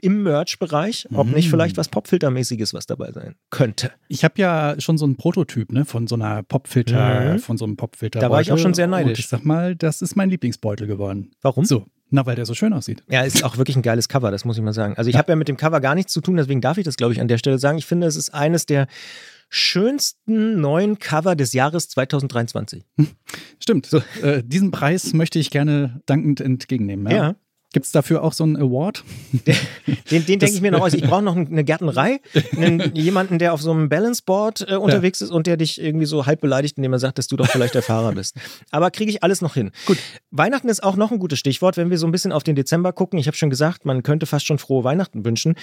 im 0.01 0.24
Merch-Bereich, 0.24 1.07
ob 1.13 1.27
mm. 1.27 1.31
nicht 1.31 1.50
vielleicht 1.50 1.77
was 1.77 1.89
Popfiltermäßiges 1.89 2.74
was 2.74 2.86
dabei 2.86 3.12
sein 3.12 3.36
könnte. 3.50 3.91
Ich 4.07 4.24
habe 4.24 4.36
ja 4.38 4.75
schon 4.79 4.97
so 4.97 5.06
einen 5.06 5.17
Prototyp 5.17 5.71
ne, 5.71 5.86
von 5.86 6.08
so 6.08 6.15
einer 6.15 6.43
Popfilter, 6.43 7.36
mm. 7.36 7.39
von 7.39 7.58
so 7.58 7.65
einem 7.65 7.75
Popfilter. 7.75 8.19
Da 8.19 8.30
war 8.30 8.41
ich 8.41 8.51
auch 8.51 8.58
schon 8.58 8.73
sehr 8.73 8.88
neidisch. 8.88 9.10
Und 9.10 9.19
ich 9.19 9.27
sag 9.27 9.45
mal, 9.45 9.75
das 9.75 10.01
ist 10.01 10.15
mein 10.15 10.30
Lieblingsbeutel 10.30 10.88
geworden. 10.88 11.32
Warum? 11.41 11.65
So, 11.65 11.86
na, 12.12 12.25
weil 12.25 12.36
der 12.36 12.45
so 12.45 12.54
schön 12.54 12.73
aussieht. 12.73 13.04
Ja, 13.10 13.21
ist 13.21 13.43
auch 13.43 13.58
wirklich 13.58 13.75
ein 13.75 13.82
geiles 13.82 14.10
Cover, 14.10 14.32
das 14.32 14.45
muss 14.45 14.58
ich 14.58 14.63
mal 14.63 14.73
sagen. 14.73 14.95
Also 14.97 15.10
ich 15.10 15.15
ja. 15.15 15.19
habe 15.19 15.32
ja 15.32 15.36
mit 15.36 15.47
dem 15.47 15.58
Cover 15.58 15.80
gar 15.80 15.95
nichts 15.95 16.13
zu 16.13 16.21
tun, 16.21 16.38
deswegen 16.38 16.62
darf 16.62 16.77
ich 16.77 16.86
das, 16.86 16.95
glaube 16.95 17.13
ich, 17.13 17.21
an 17.21 17.27
der 17.27 17.38
Stelle 17.38 17.60
sagen. 17.60 17.77
Ich 17.77 17.86
finde, 17.86 18.08
es 18.08 18.15
ist 18.15 18.34
eines 18.34 18.65
der 18.65 18.88
schönsten 19.49 20.62
neuen 20.62 20.99
Cover 20.99 21.36
des 21.36 21.54
Jahres 21.54 21.89
2023. 21.89 22.86
Hm. 22.97 23.08
Stimmt. 23.60 23.86
So, 23.86 24.01
äh, 24.21 24.43
diesen 24.43 24.71
Preis 24.71 25.13
möchte 25.13 25.39
ich 25.39 25.49
gerne 25.49 26.01
dankend 26.06 26.41
entgegennehmen. 26.41 27.12
ja. 27.12 27.17
ja. 27.17 27.36
Gibt 27.71 27.86
es 27.86 27.91
dafür 27.91 28.23
auch 28.23 28.34
so 28.34 28.43
einen 28.43 28.58
Award? 28.58 29.03
Den, 29.45 29.55
den, 30.10 30.25
den 30.25 30.39
denke 30.39 30.55
ich 30.55 30.62
mir 30.62 30.71
noch 30.71 30.82
aus. 30.82 30.93
Ich 30.93 31.03
brauche 31.03 31.21
noch 31.21 31.36
eine 31.36 31.63
Gärtnerei, 31.63 32.19
einen, 32.58 32.95
jemanden, 32.95 33.38
der 33.38 33.53
auf 33.53 33.62
so 33.62 33.69
einem 33.71 33.89
Balanceboard 33.89 34.65
äh, 34.67 34.75
unterwegs 34.75 35.19
ja. 35.19 35.27
ist 35.27 35.32
und 35.32 35.45
der 35.45 35.55
dich 35.55 35.79
irgendwie 35.79 36.08
so 36.08 36.25
halb 36.25 36.41
beleidigt, 36.41 36.77
indem 36.77 36.93
er 36.93 36.99
sagt, 36.99 37.19
dass 37.19 37.27
du 37.27 37.36
doch 37.36 37.45
vielleicht 37.47 37.75
der 37.75 37.84
Fahrer 37.84 38.13
bist. 38.13 38.36
Aber 38.71 38.89
kriege 38.89 39.12
ich 39.12 39.21
alles 39.23 39.41
noch 39.41 39.53
hin. 39.53 39.69
Gut, 39.86 39.99
Weihnachten 40.32 40.67
ist 40.67 40.82
auch 40.82 40.95
noch 40.95 41.12
ein 41.12 41.19
gutes 41.19 41.38
Stichwort, 41.38 41.77
wenn 41.77 41.91
wir 41.91 41.99
so 41.99 42.08
ein 42.08 42.12
bisschen 42.12 42.32
auf 42.32 42.41
den 42.43 42.55
Dezember 42.55 42.91
gucken. 42.91 43.19
Ich 43.19 43.27
habe 43.27 43.38
schon 43.38 43.51
gesagt, 43.51 43.86
man 43.86 44.01
könnte 44.01 44.25
fast 44.25 44.47
schon 44.47 44.58
frohe 44.58 44.84
Weihnachten 44.84 45.23
wünschen. 45.23 45.53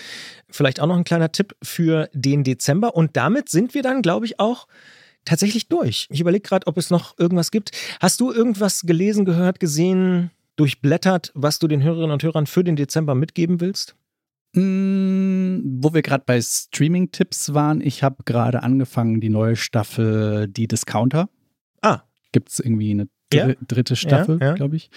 vielleicht 0.48 0.80
auch 0.80 0.86
noch 0.86 0.96
ein 0.96 1.04
kleiner 1.04 1.32
Tipp 1.32 1.56
für 1.62 2.08
den 2.12 2.44
Dezember. 2.44 2.94
Und 2.94 3.16
damit 3.16 3.48
sind 3.48 3.74
wir 3.74 3.82
dann, 3.82 4.02
glaube 4.02 4.26
ich, 4.26 4.38
auch 4.38 4.68
tatsächlich 5.24 5.68
durch. 5.68 6.06
Ich 6.10 6.20
überlege 6.20 6.42
gerade, 6.42 6.66
ob 6.66 6.78
es 6.78 6.90
noch 6.90 7.18
irgendwas 7.18 7.50
gibt. 7.50 7.72
Hast 8.00 8.20
du 8.20 8.30
irgendwas 8.30 8.82
gelesen, 8.82 9.24
gehört, 9.24 9.60
gesehen, 9.60 10.30
durchblättert, 10.56 11.32
was 11.34 11.58
du 11.58 11.68
den 11.68 11.82
Hörerinnen 11.82 12.12
und 12.12 12.22
Hörern 12.22 12.46
für 12.46 12.62
den 12.62 12.76
Dezember 12.76 13.14
mitgeben 13.14 13.60
willst? 13.60 13.96
Mm, 14.54 15.60
wo 15.82 15.94
wir 15.94 16.02
gerade 16.02 16.24
bei 16.26 16.40
Streaming-Tipps 16.40 17.54
waren, 17.54 17.80
ich 17.80 18.02
habe 18.02 18.22
gerade 18.24 18.62
angefangen, 18.62 19.20
die 19.20 19.30
neue 19.30 19.56
Staffel 19.56 20.46
Die 20.48 20.68
Discounter. 20.68 21.30
Ah. 21.80 22.02
Gibt 22.32 22.50
es 22.50 22.60
irgendwie 22.60 22.90
eine 22.90 23.08
dr 23.30 23.48
ja. 23.48 23.54
dritte 23.66 23.96
Staffel, 23.96 24.38
ja, 24.40 24.48
ja. 24.48 24.54
glaube 24.54 24.76
ich. 24.76 24.90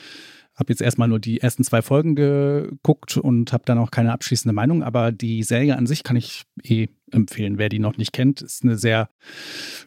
Habe 0.55 0.71
jetzt 0.71 0.81
erstmal 0.81 1.07
nur 1.07 1.19
die 1.19 1.41
ersten 1.41 1.63
zwei 1.63 1.81
Folgen 1.81 2.15
geguckt 2.15 3.17
und 3.17 3.51
habe 3.51 3.63
dann 3.65 3.77
auch 3.77 3.91
keine 3.91 4.13
abschließende 4.13 4.53
Meinung, 4.53 4.83
aber 4.83 5.11
die 5.11 5.43
Serie 5.43 5.75
an 5.77 5.85
sich 5.85 6.03
kann 6.03 6.15
ich 6.15 6.43
eh 6.63 6.87
empfehlen. 7.11 7.57
Wer 7.57 7.69
die 7.69 7.79
noch 7.79 7.97
nicht 7.97 8.13
kennt, 8.13 8.41
ist 8.41 8.63
eine 8.63 8.77
sehr 8.77 9.09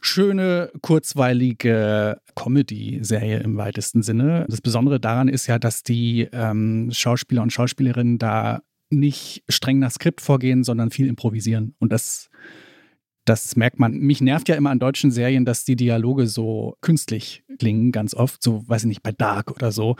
schöne, 0.01 0.71
kurzweilige 0.83 2.21
Comedy-Serie 2.35 3.41
im 3.41 3.57
weitesten 3.57 4.03
Sinne. 4.03 4.47
Das 4.49 4.61
Besondere 4.61 5.01
daran 5.01 5.29
ist 5.29 5.47
ja, 5.47 5.59
dass 5.59 5.83
die 5.83 6.29
ähm, 6.33 6.91
Schauspieler 6.93 7.43
und 7.43 7.53
Schauspielerinnen 7.53 8.19
da 8.19 8.61
nicht 8.91 9.45
streng 9.49 9.79
nach 9.79 9.91
Skript 9.91 10.21
vorgehen, 10.21 10.65
sondern 10.65 10.91
viel 10.91 11.07
improvisieren. 11.07 11.75
Und 11.79 11.93
das 11.93 12.31
Das 13.29 13.57
merkt 13.57 13.79
man. 13.79 13.93
Mich 13.93 14.23
nervt 14.23 14.49
ja 14.49 14.55
immer 14.55 14.71
an 14.71 14.79
deutschen 14.79 15.11
Serien, 15.11 15.45
dass 15.45 15.67
die 15.67 15.77
Dialoge 15.77 16.27
so 16.27 16.77
künstlich 16.81 17.45
klingen, 17.59 17.93
ganz 17.93 18.15
oft. 18.15 18.43
So, 18.43 18.67
weiß 18.67 18.85
ich 18.85 18.89
nicht, 18.89 19.03
bei 19.03 19.13
Dark 19.13 19.51
oder 19.51 19.71
so. 19.71 19.97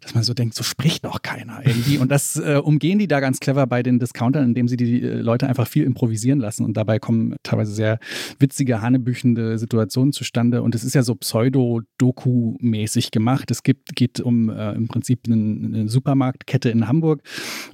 Dass 0.00 0.16
man 0.16 0.24
so 0.24 0.34
denkt, 0.34 0.54
so 0.54 0.64
spricht 0.64 1.04
doch 1.04 1.22
keiner 1.22 1.64
irgendwie. 1.64 1.98
Und 1.98 2.10
das 2.10 2.34
äh, 2.36 2.56
umgehen 2.56 2.98
die 2.98 3.06
da 3.06 3.20
ganz 3.20 3.38
clever 3.38 3.68
bei 3.68 3.84
den 3.84 4.00
Discountern, 4.00 4.42
indem 4.42 4.66
sie 4.66 4.76
die 4.76 5.00
äh, 5.00 5.20
Leute 5.20 5.46
einfach 5.46 5.68
viel 5.68 5.84
improvisieren 5.84 6.40
lassen. 6.40 6.64
Und 6.64 6.76
dabei 6.76 6.98
kommen 6.98 7.36
teilweise 7.44 7.72
sehr 7.72 8.00
witzige, 8.40 8.82
hanebüchende 8.82 9.58
Situationen 9.58 10.12
zustande. 10.12 10.62
Und 10.62 10.74
es 10.74 10.82
ist 10.82 10.94
ja 10.94 11.04
so 11.04 11.14
pseudo-Doku-mäßig 11.14 13.12
gemacht. 13.12 13.52
Es 13.52 13.62
gibt, 13.62 13.94
geht 13.94 14.18
um 14.18 14.50
äh, 14.50 14.72
im 14.72 14.88
Prinzip 14.88 15.20
eine, 15.26 15.36
eine 15.36 15.88
Supermarktkette 15.88 16.70
in 16.70 16.88
Hamburg 16.88 17.22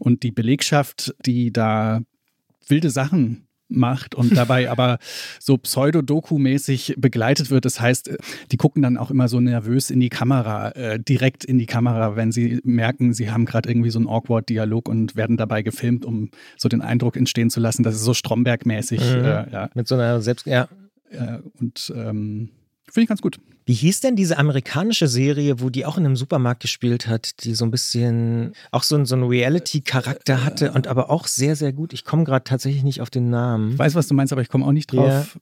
und 0.00 0.22
die 0.22 0.32
Belegschaft, 0.32 1.14
die 1.24 1.50
da 1.50 2.02
wilde 2.68 2.90
Sachen 2.90 3.47
macht 3.68 4.14
und 4.14 4.36
dabei 4.36 4.70
aber 4.70 4.98
so 5.38 5.56
pseudo-doku-mäßig 5.56 6.94
begleitet 6.98 7.50
wird. 7.50 7.64
Das 7.64 7.80
heißt, 7.80 8.10
die 8.50 8.56
gucken 8.56 8.82
dann 8.82 8.96
auch 8.96 9.10
immer 9.10 9.28
so 9.28 9.40
nervös 9.40 9.90
in 9.90 10.00
die 10.00 10.08
Kamera, 10.08 10.70
äh, 10.70 11.00
direkt 11.00 11.44
in 11.44 11.58
die 11.58 11.66
Kamera, 11.66 12.16
wenn 12.16 12.32
sie 12.32 12.60
merken, 12.64 13.12
sie 13.12 13.30
haben 13.30 13.44
gerade 13.44 13.68
irgendwie 13.68 13.90
so 13.90 13.98
einen 13.98 14.08
awkward 14.08 14.48
Dialog 14.48 14.88
und 14.88 15.16
werden 15.16 15.36
dabei 15.36 15.62
gefilmt, 15.62 16.04
um 16.04 16.30
so 16.56 16.68
den 16.68 16.82
Eindruck 16.82 17.16
entstehen 17.16 17.50
zu 17.50 17.60
lassen, 17.60 17.82
dass 17.82 17.94
es 17.94 18.02
so 18.02 18.14
Stromberg-mäßig. 18.14 19.00
Mhm. 19.00 19.24
Äh, 19.24 19.50
ja. 19.52 19.70
Mit 19.74 19.88
so 19.88 19.94
einer 19.94 20.20
Selbst... 20.20 20.46
Ja. 20.46 20.68
Äh, 21.10 21.38
und 21.58 21.92
ähm, 21.96 22.50
Finde 22.90 23.02
ich 23.02 23.08
ganz 23.08 23.22
gut. 23.22 23.38
Wie 23.66 23.74
hieß 23.74 24.00
denn 24.00 24.16
diese 24.16 24.38
amerikanische 24.38 25.08
Serie, 25.08 25.60
wo 25.60 25.68
die 25.68 25.84
auch 25.84 25.98
in 25.98 26.06
einem 26.06 26.16
Supermarkt 26.16 26.60
gespielt 26.60 27.06
hat, 27.06 27.44
die 27.44 27.54
so 27.54 27.64
ein 27.64 27.70
bisschen 27.70 28.52
auch 28.70 28.82
so, 28.82 29.04
so 29.04 29.14
einen 29.14 29.24
Reality-Charakter 29.24 30.44
hatte 30.44 30.72
und 30.72 30.86
aber 30.86 31.10
auch 31.10 31.26
sehr, 31.26 31.54
sehr 31.54 31.72
gut. 31.72 31.92
Ich 31.92 32.04
komme 32.04 32.24
gerade 32.24 32.44
tatsächlich 32.44 32.82
nicht 32.82 33.00
auf 33.00 33.10
den 33.10 33.28
Namen. 33.30 33.72
Ich 33.72 33.78
weiß, 33.78 33.94
was 33.94 34.08
du 34.08 34.14
meinst, 34.14 34.32
aber 34.32 34.42
ich 34.42 34.48
komme 34.48 34.64
auch 34.64 34.72
nicht 34.72 34.92
drauf. 34.92 35.34
Ja. 35.34 35.40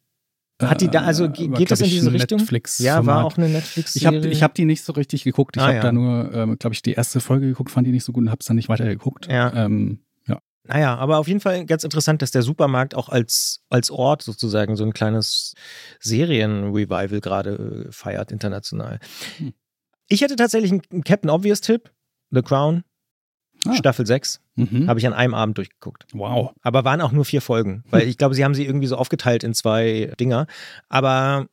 Hat 0.70 0.80
die 0.80 0.88
da, 0.88 1.02
also 1.02 1.26
äh, 1.26 1.28
geht 1.28 1.70
das 1.70 1.82
in 1.82 1.90
diese 1.90 2.12
Richtung? 2.12 2.38
Netflix 2.38 2.78
ja, 2.78 3.04
war 3.04 3.24
auch 3.24 3.36
eine 3.36 3.48
Netflix-Serie. 3.48 4.18
Ich 4.18 4.24
habe 4.24 4.32
ich 4.32 4.42
hab 4.42 4.54
die 4.54 4.64
nicht 4.64 4.82
so 4.82 4.94
richtig 4.94 5.22
geguckt. 5.22 5.56
Ich 5.56 5.62
ah, 5.62 5.66
habe 5.66 5.76
ja. 5.76 5.82
da 5.82 5.92
nur, 5.92 6.32
ähm, 6.32 6.58
glaube 6.58 6.72
ich, 6.72 6.80
die 6.80 6.92
erste 6.92 7.20
Folge 7.20 7.46
geguckt, 7.46 7.70
fand 7.70 7.86
die 7.86 7.92
nicht 7.92 8.04
so 8.04 8.12
gut 8.12 8.22
und 8.22 8.30
habe 8.30 8.38
es 8.40 8.46
dann 8.46 8.56
nicht 8.56 8.70
weiter 8.70 8.86
geguckt. 8.86 9.26
Ja. 9.30 9.52
Ähm, 9.52 10.00
naja, 10.68 10.96
aber 10.96 11.18
auf 11.18 11.28
jeden 11.28 11.40
Fall 11.40 11.64
ganz 11.66 11.84
interessant, 11.84 12.22
dass 12.22 12.30
der 12.30 12.42
Supermarkt 12.42 12.94
auch 12.94 13.08
als, 13.08 13.60
als 13.68 13.90
Ort 13.90 14.22
sozusagen 14.22 14.76
so 14.76 14.84
ein 14.84 14.92
kleines 14.92 15.54
Serienrevival 16.00 17.20
gerade 17.20 17.86
äh, 17.88 17.92
feiert, 17.92 18.32
international. 18.32 19.00
Hm. 19.38 19.52
Ich 20.08 20.20
hätte 20.20 20.36
tatsächlich 20.36 20.70
einen 20.70 21.04
Captain 21.04 21.30
Obvious-Tipp: 21.30 21.90
The 22.30 22.42
Crown, 22.42 22.84
ah. 23.66 23.74
Staffel 23.74 24.06
6. 24.06 24.40
Mhm. 24.56 24.88
Habe 24.88 24.98
ich 24.98 25.06
an 25.06 25.12
einem 25.12 25.34
Abend 25.34 25.58
durchgeguckt. 25.58 26.06
Wow. 26.12 26.52
Aber 26.62 26.84
waren 26.84 27.00
auch 27.00 27.12
nur 27.12 27.24
vier 27.24 27.42
Folgen, 27.42 27.84
weil 27.90 28.08
ich 28.08 28.18
glaube, 28.18 28.34
sie 28.34 28.44
haben 28.44 28.54
sie 28.54 28.64
irgendwie 28.64 28.86
so 28.86 28.96
aufgeteilt 28.96 29.44
in 29.44 29.54
zwei 29.54 30.12
Dinger. 30.18 30.46
Aber 30.88 31.46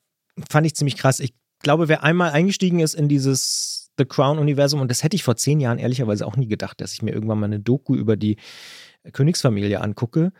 fand 0.49 0.65
ich 0.65 0.75
ziemlich 0.75 0.97
krass. 0.97 1.19
Ich 1.19 1.33
glaube, 1.59 1.87
wer 1.87 2.03
einmal 2.03 2.31
eingestiegen 2.31 2.79
ist 2.79 2.93
in 2.93 3.09
dieses 3.09 3.89
The 3.97 4.05
Crown-Universum, 4.05 4.81
und 4.81 4.89
das 4.89 5.03
hätte 5.03 5.15
ich 5.15 5.23
vor 5.23 5.35
zehn 5.35 5.59
Jahren 5.59 5.77
ehrlicherweise 5.77 6.25
auch 6.25 6.35
nie 6.35 6.47
gedacht, 6.47 6.81
dass 6.81 6.93
ich 6.93 7.01
mir 7.01 7.11
irgendwann 7.11 7.39
mal 7.39 7.45
eine 7.45 7.59
Doku 7.59 7.95
über 7.95 8.17
die 8.17 8.37
Königsfamilie 9.11 9.81
angucke. 9.81 10.31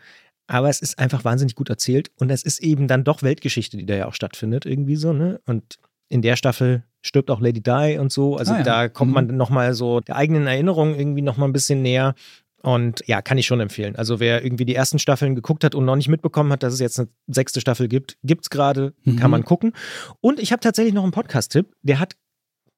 Aber 0.46 0.68
es 0.68 0.80
ist 0.80 0.98
einfach 0.98 1.24
wahnsinnig 1.24 1.54
gut 1.54 1.70
erzählt 1.70 2.10
und 2.18 2.30
es 2.30 2.42
ist 2.42 2.62
eben 2.62 2.86
dann 2.86 3.02
doch 3.02 3.22
Weltgeschichte, 3.22 3.78
die 3.78 3.86
da 3.86 3.96
ja 3.96 4.06
auch 4.06 4.14
stattfindet, 4.14 4.66
irgendwie 4.66 4.96
so, 4.96 5.12
ne? 5.12 5.40
Und 5.46 5.78
in 6.10 6.20
der 6.20 6.36
Staffel 6.36 6.84
stirbt 7.00 7.30
auch 7.30 7.40
Lady 7.40 7.62
Di 7.62 7.98
und 7.98 8.12
so. 8.12 8.36
Also 8.36 8.52
ah, 8.52 8.58
ja. 8.58 8.62
da 8.62 8.88
kommt 8.88 9.10
mhm. 9.10 9.14
man 9.14 9.26
nochmal 9.36 9.74
so 9.74 10.00
der 10.00 10.16
eigenen 10.16 10.46
Erinnerung 10.46 10.94
irgendwie 10.94 11.22
nochmal 11.22 11.48
ein 11.48 11.52
bisschen 11.52 11.82
näher. 11.82 12.14
Und 12.62 13.06
ja, 13.06 13.20
kann 13.20 13.36
ich 13.36 13.46
schon 13.46 13.60
empfehlen. 13.60 13.94
Also 13.94 14.20
wer 14.20 14.42
irgendwie 14.42 14.64
die 14.64 14.74
ersten 14.74 14.98
Staffeln 14.98 15.34
geguckt 15.34 15.64
hat 15.64 15.74
und 15.74 15.84
noch 15.84 15.96
nicht 15.96 16.08
mitbekommen 16.08 16.50
hat, 16.50 16.62
dass 16.62 16.72
es 16.72 16.80
jetzt 16.80 16.98
eine 16.98 17.08
sechste 17.26 17.60
Staffel 17.60 17.88
gibt, 17.88 18.16
gibt 18.22 18.44
es 18.44 18.50
gerade, 18.50 18.94
mhm. 19.04 19.16
kann 19.16 19.30
man 19.30 19.44
gucken. 19.44 19.74
Und 20.22 20.40
ich 20.40 20.50
habe 20.50 20.60
tatsächlich 20.60 20.94
noch 20.94 21.02
einen 21.02 21.12
Podcast-Tipp, 21.12 21.74
der 21.82 22.00
hat 22.00 22.16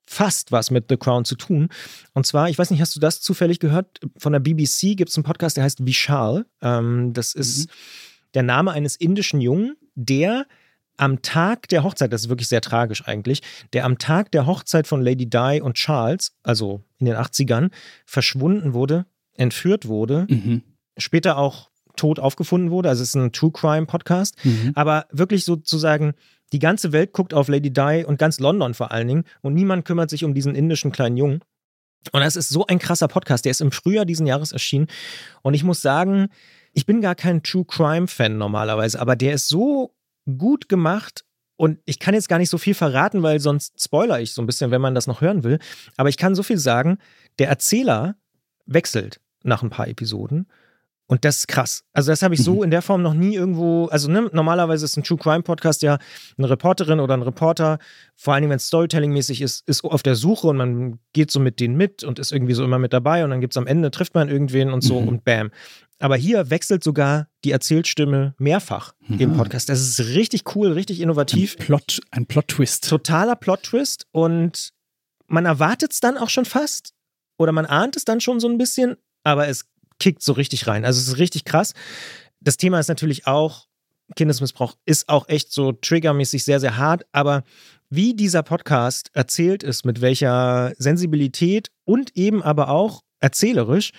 fast 0.06 0.52
was 0.52 0.70
mit 0.70 0.86
The 0.88 0.96
Crown 0.96 1.24
zu 1.24 1.34
tun. 1.34 1.68
Und 2.14 2.26
zwar, 2.26 2.48
ich 2.48 2.58
weiß 2.58 2.70
nicht, 2.70 2.80
hast 2.80 2.94
du 2.96 3.00
das 3.00 3.20
zufällig 3.20 3.58
gehört? 3.58 4.00
Von 4.16 4.32
der 4.32 4.40
BBC 4.40 4.96
gibt 4.96 5.10
es 5.10 5.16
einen 5.16 5.24
Podcast, 5.24 5.56
der 5.56 5.64
heißt 5.64 5.84
Vishal. 5.84 6.46
Ähm, 6.62 7.12
das 7.12 7.34
ist 7.34 7.66
mhm. 7.66 7.72
der 8.34 8.42
Name 8.42 8.72
eines 8.72 8.96
indischen 8.96 9.40
Jungen, 9.40 9.76
der 9.94 10.46
am 10.96 11.20
Tag 11.22 11.68
der 11.68 11.82
Hochzeit, 11.82 12.12
das 12.12 12.22
ist 12.22 12.28
wirklich 12.28 12.48
sehr 12.48 12.60
tragisch 12.60 13.06
eigentlich, 13.06 13.42
der 13.72 13.84
am 13.84 13.98
Tag 13.98 14.32
der 14.32 14.46
Hochzeit 14.46 14.86
von 14.86 15.02
Lady 15.02 15.28
Di 15.28 15.60
und 15.62 15.74
Charles, 15.74 16.32
also 16.42 16.82
in 16.98 17.06
den 17.06 17.16
80ern, 17.16 17.70
verschwunden 18.06 18.72
wurde, 18.72 19.04
entführt 19.34 19.86
wurde, 19.88 20.26
mhm. 20.30 20.62
später 20.96 21.36
auch 21.36 21.70
tot 21.96 22.18
aufgefunden 22.18 22.70
wurde. 22.70 22.88
Also 22.88 23.02
es 23.02 23.10
ist 23.10 23.14
ein 23.14 23.32
True 23.32 23.52
Crime 23.52 23.86
Podcast, 23.86 24.36
mhm. 24.44 24.72
aber 24.74 25.06
wirklich 25.10 25.44
sozusagen 25.44 26.14
die 26.52 26.58
ganze 26.58 26.92
Welt 26.92 27.12
guckt 27.12 27.34
auf 27.34 27.48
Lady 27.48 27.72
Di 27.72 28.04
und 28.06 28.18
ganz 28.18 28.38
London 28.40 28.74
vor 28.74 28.92
allen 28.92 29.08
Dingen 29.08 29.24
und 29.42 29.54
niemand 29.54 29.84
kümmert 29.84 30.10
sich 30.10 30.24
um 30.24 30.34
diesen 30.34 30.54
indischen 30.54 30.92
kleinen 30.92 31.16
Jungen. 31.16 31.40
Und 32.12 32.20
das 32.20 32.36
ist 32.36 32.48
so 32.48 32.66
ein 32.66 32.78
krasser 32.78 33.08
Podcast. 33.08 33.44
Der 33.44 33.50
ist 33.50 33.60
im 33.60 33.72
Frühjahr 33.72 34.04
diesen 34.04 34.26
Jahres 34.26 34.52
erschienen. 34.52 34.86
Und 35.42 35.54
ich 35.54 35.64
muss 35.64 35.82
sagen, 35.82 36.28
ich 36.72 36.86
bin 36.86 37.00
gar 37.00 37.14
kein 37.14 37.42
True 37.42 37.64
Crime-Fan 37.64 38.38
normalerweise, 38.38 39.00
aber 39.00 39.16
der 39.16 39.34
ist 39.34 39.48
so 39.48 39.94
gut 40.38 40.68
gemacht. 40.68 41.24
Und 41.56 41.78
ich 41.84 41.98
kann 41.98 42.14
jetzt 42.14 42.28
gar 42.28 42.38
nicht 42.38 42.50
so 42.50 42.58
viel 42.58 42.74
verraten, 42.74 43.22
weil 43.22 43.40
sonst 43.40 43.82
spoiler 43.82 44.20
ich 44.20 44.34
so 44.34 44.42
ein 44.42 44.46
bisschen, 44.46 44.70
wenn 44.70 44.80
man 44.80 44.94
das 44.94 45.06
noch 45.06 45.20
hören 45.20 45.42
will. 45.42 45.58
Aber 45.96 46.10
ich 46.10 46.18
kann 46.18 46.34
so 46.34 46.42
viel 46.42 46.58
sagen, 46.58 46.98
der 47.38 47.48
Erzähler 47.48 48.16
wechselt 48.66 49.20
nach 49.42 49.62
ein 49.62 49.70
paar 49.70 49.88
Episoden. 49.88 50.48
Und 51.08 51.24
das 51.24 51.38
ist 51.38 51.48
krass. 51.48 51.84
Also, 51.92 52.10
das 52.10 52.22
habe 52.22 52.34
ich 52.34 52.42
so 52.42 52.56
mhm. 52.56 52.64
in 52.64 52.70
der 52.70 52.82
Form 52.82 53.00
noch 53.00 53.14
nie 53.14 53.36
irgendwo. 53.36 53.86
Also, 53.86 54.10
ne, 54.10 54.28
normalerweise 54.32 54.84
ist 54.84 54.96
ein 54.96 55.04
True 55.04 55.18
Crime 55.18 55.42
Podcast 55.42 55.82
ja 55.82 55.98
eine 56.36 56.50
Reporterin 56.50 56.98
oder 56.98 57.14
ein 57.14 57.22
Reporter, 57.22 57.78
vor 58.16 58.34
allem 58.34 58.50
wenn 58.50 58.56
es 58.56 58.66
Storytelling-mäßig 58.66 59.40
ist, 59.40 59.68
ist 59.68 59.84
auf 59.84 60.02
der 60.02 60.16
Suche 60.16 60.48
und 60.48 60.56
man 60.56 60.98
geht 61.12 61.30
so 61.30 61.38
mit 61.38 61.60
denen 61.60 61.76
mit 61.76 62.02
und 62.02 62.18
ist 62.18 62.32
irgendwie 62.32 62.54
so 62.54 62.64
immer 62.64 62.78
mit 62.78 62.92
dabei 62.92 63.22
und 63.22 63.30
dann 63.30 63.40
gibt 63.40 63.52
es 63.52 63.56
am 63.56 63.66
Ende, 63.68 63.90
trifft 63.90 64.14
man 64.14 64.28
irgendwen 64.28 64.72
und 64.72 64.82
so 64.82 65.00
mhm. 65.00 65.08
und 65.08 65.24
bam. 65.24 65.50
Aber 65.98 66.16
hier 66.16 66.50
wechselt 66.50 66.82
sogar 66.82 67.28
die 67.44 67.52
Erzählstimme 67.52 68.34
mehrfach 68.38 68.92
mhm. 69.06 69.20
im 69.20 69.36
Podcast. 69.36 69.68
Das 69.68 69.80
ist 69.80 70.00
richtig 70.14 70.56
cool, 70.56 70.72
richtig 70.72 71.00
innovativ. 71.00 71.56
Ein 71.58 71.64
Plot, 71.64 72.00
ein 72.10 72.26
Plot-Twist. 72.26 72.88
Totaler 72.88 73.36
Plot-Twist 73.36 74.06
und 74.12 74.72
man 75.28 75.46
erwartet 75.46 75.92
es 75.92 76.00
dann 76.00 76.18
auch 76.18 76.30
schon 76.30 76.44
fast 76.44 76.92
oder 77.38 77.52
man 77.52 77.66
ahnt 77.66 77.96
es 77.96 78.04
dann 78.04 78.20
schon 78.20 78.40
so 78.40 78.48
ein 78.48 78.58
bisschen, 78.58 78.96
aber 79.22 79.48
es 79.48 79.66
kickt 79.98 80.22
so 80.22 80.32
richtig 80.32 80.66
rein. 80.66 80.84
Also 80.84 81.00
es 81.00 81.08
ist 81.08 81.18
richtig 81.18 81.44
krass. 81.44 81.72
Das 82.40 82.56
Thema 82.56 82.78
ist 82.78 82.88
natürlich 82.88 83.26
auch, 83.26 83.66
Kindesmissbrauch 84.14 84.76
ist 84.84 85.08
auch 85.08 85.28
echt 85.28 85.52
so 85.52 85.72
triggermäßig 85.72 86.44
sehr, 86.44 86.60
sehr 86.60 86.76
hart, 86.76 87.04
aber 87.12 87.42
wie 87.90 88.14
dieser 88.14 88.42
Podcast 88.42 89.10
erzählt 89.14 89.62
ist, 89.62 89.84
mit 89.84 90.00
welcher 90.00 90.72
Sensibilität 90.78 91.70
und 91.84 92.16
eben 92.16 92.42
aber 92.42 92.68
auch 92.68 93.02
erzählerisch, 93.20 93.92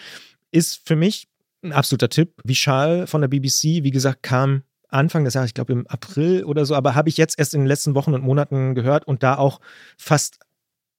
ist 0.52 0.82
für 0.86 0.96
mich 0.96 1.28
ein 1.64 1.74
absoluter 1.74 2.10
Tipp. 2.10 2.34
Wie 2.44 2.56
Schal 2.56 3.08
von 3.08 3.22
der 3.22 3.28
BBC, 3.28 3.84
wie 3.84 3.92
gesagt, 3.92 4.24
kam 4.24 4.64
Anfang 4.90 5.26
des 5.26 5.34
Jahres, 5.34 5.50
ich 5.50 5.54
glaube 5.54 5.74
im 5.74 5.88
April 5.88 6.44
oder 6.46 6.66
so, 6.66 6.76
aber 6.76 6.96
habe 6.96 7.10
ich 7.10 7.18
jetzt 7.18 7.38
erst 7.38 7.54
in 7.54 7.62
den 7.62 7.68
letzten 7.68 7.96
Wochen 7.96 8.14
und 8.14 8.24
Monaten 8.24 8.76
gehört 8.76 9.06
und 9.06 9.24
da 9.24 9.38
auch 9.38 9.60
fast 9.98 10.40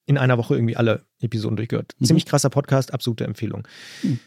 in 0.05 0.19
einer 0.19 0.39
Woche 0.39 0.55
irgendwie 0.55 0.77
alle 0.77 1.05
Episoden 1.21 1.57
durchgehört. 1.57 1.95
Mhm. 1.99 2.07
Ziemlich 2.07 2.27
krasser 2.27 2.51
Podcast, 2.51 2.93
absolute 2.93 3.25
Empfehlung. 3.25 3.67
Mhm. 4.03 4.21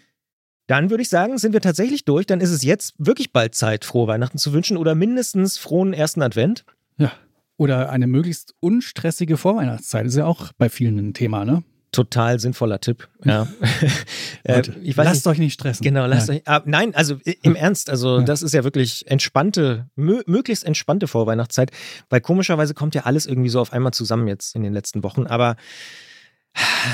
Dann 0.72 0.90
würde 0.90 1.04
ich 1.04 1.10
sagen, 1.10 1.38
sind 1.38 1.52
wir 1.52 1.60
tatsächlich 1.60 2.06
durch. 2.06 2.26
Dann 2.26 2.40
ist 2.40 2.50
es 2.50 2.64
jetzt 2.64 2.94
wirklich 2.98 3.34
bald 3.34 3.56
Zeit, 3.56 3.84
frohe 3.84 4.08
Weihnachten 4.08 4.38
zu 4.38 4.54
wünschen 4.54 4.78
oder 4.78 4.96
mindestens 4.96 5.58
frohen 5.58 5.92
ersten 5.92 6.22
Advent. 6.22 6.64
Ja. 6.98 7.12
Oder 7.58 7.90
eine 7.90 8.08
möglichst 8.08 8.56
unstressige 8.62 9.36
Vorweihnachtszeit. 9.36 10.06
Ist 10.06 10.16
ja 10.16 10.26
auch 10.26 10.54
bei 10.58 10.70
vielen 10.70 10.98
ein 10.98 11.14
Thema, 11.14 11.44
ne? 11.44 11.64
Total 11.92 12.40
sinnvoller 12.40 12.80
Tipp. 12.80 13.10
Ja. 13.26 13.50
äh, 14.46 14.62
lasst 14.96 15.26
nicht, 15.26 15.28
euch 15.28 15.40
nicht 15.40 15.56
stressen. 15.56 15.84
Genau, 15.84 16.06
lasst 16.06 16.30
nein. 16.30 16.38
euch. 16.38 16.44
Ah, 16.48 16.62
nein, 16.64 16.96
also 16.96 17.18
im 17.42 17.58
Ernst, 17.58 17.90
also 17.90 18.20
ja. 18.20 18.24
das 18.24 18.42
ist 18.42 18.54
ja 18.54 18.64
wirklich 18.64 19.06
entspannte, 19.08 19.90
mö 19.98 20.22
möglichst 20.26 20.64
entspannte 20.64 21.08
Vorweihnachtszeit, 21.08 21.72
weil 22.10 22.22
komischerweise 22.22 22.74
kommt 22.74 22.96
ja 22.96 23.02
alles 23.02 23.26
irgendwie 23.26 23.50
so 23.50 23.60
auf 23.60 23.74
einmal 23.74 23.92
zusammen 23.92 24.30
jetzt 24.30 24.56
in 24.56 24.64
den 24.64 24.72
letzten 24.72 25.04
Wochen. 25.04 25.28
Aber 25.28 25.58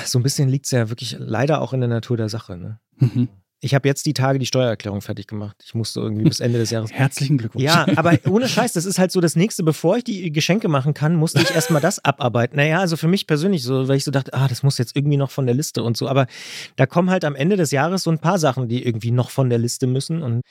so 0.03 0.17
ein 0.17 0.23
bisschen 0.23 0.49
liegt 0.49 0.65
es 0.65 0.71
ja 0.71 0.89
wirklich 0.89 1.15
leider 1.19 1.61
auch 1.61 1.73
in 1.73 1.81
der 1.81 1.89
Natur 1.89 2.17
der 2.17 2.29
Sache. 2.29 2.57
Ne? 2.57 2.79
Mhm. 2.97 3.29
Ich 3.59 3.73
habe 3.73 3.87
jetzt 3.87 4.05
die 4.05 4.13
Tage 4.13 4.37
die 4.37 4.45
Steuererklärung 4.45 5.01
fertig 5.01 5.25
gemacht. 5.25 5.57
Ich 5.65 5.73
musste 5.73 5.99
irgendwie 5.99 6.23
bis 6.23 6.39
Ende 6.39 6.59
des 6.59 6.69
Jahres. 6.69 6.91
Herzlichen 6.93 7.39
Glückwunsch. 7.39 7.63
Ja, 7.63 7.87
aber 7.95 8.17
ohne 8.29 8.47
Scheiß, 8.47 8.73
das 8.73 8.85
ist 8.85 8.99
halt 8.99 9.11
so 9.11 9.19
das 9.19 9.35
nächste. 9.35 9.63
Bevor 9.63 9.97
ich 9.97 10.03
die 10.03 10.31
Geschenke 10.31 10.67
machen 10.67 10.93
kann, 10.93 11.15
musste 11.15 11.41
ich 11.41 11.49
erstmal 11.55 11.81
das 11.81 12.03
abarbeiten. 12.03 12.57
Naja, 12.57 12.79
also 12.79 12.97
für 12.97 13.07
mich 13.07 13.25
persönlich 13.25 13.63
so, 13.63 13.87
weil 13.87 13.97
ich 13.97 14.03
so 14.03 14.11
dachte, 14.11 14.33
ah, 14.33 14.47
das 14.47 14.61
muss 14.61 14.77
jetzt 14.77 14.95
irgendwie 14.95 15.17
noch 15.17 15.31
von 15.31 15.47
der 15.47 15.55
Liste 15.55 15.81
und 15.81 15.97
so. 15.97 16.07
Aber 16.07 16.27
da 16.75 16.85
kommen 16.85 17.09
halt 17.09 17.25
am 17.25 17.35
Ende 17.35 17.57
des 17.57 17.71
Jahres 17.71 18.03
so 18.03 18.11
ein 18.11 18.19
paar 18.19 18.37
Sachen, 18.37 18.67
die 18.67 18.85
irgendwie 18.85 19.11
noch 19.11 19.31
von 19.31 19.49
der 19.49 19.57
Liste 19.57 19.87
müssen. 19.87 20.21
Und 20.21 20.41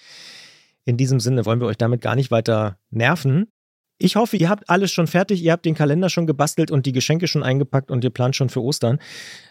in 0.84 0.96
diesem 0.96 1.20
Sinne 1.20 1.46
wollen 1.46 1.60
wir 1.60 1.68
euch 1.68 1.78
damit 1.78 2.00
gar 2.00 2.16
nicht 2.16 2.32
weiter 2.32 2.78
nerven. 2.90 3.46
Ich 3.98 4.16
hoffe, 4.16 4.36
ihr 4.36 4.50
habt 4.50 4.68
alles 4.68 4.92
schon 4.92 5.06
fertig, 5.06 5.42
ihr 5.42 5.52
habt 5.52 5.64
den 5.64 5.74
Kalender 5.74 6.10
schon 6.10 6.26
gebastelt 6.26 6.70
und 6.70 6.84
die 6.84 6.92
Geschenke 6.92 7.26
schon 7.28 7.42
eingepackt 7.42 7.90
und 7.90 8.04
ihr 8.04 8.10
plant 8.10 8.36
schon 8.36 8.50
für 8.50 8.62
Ostern. 8.62 8.98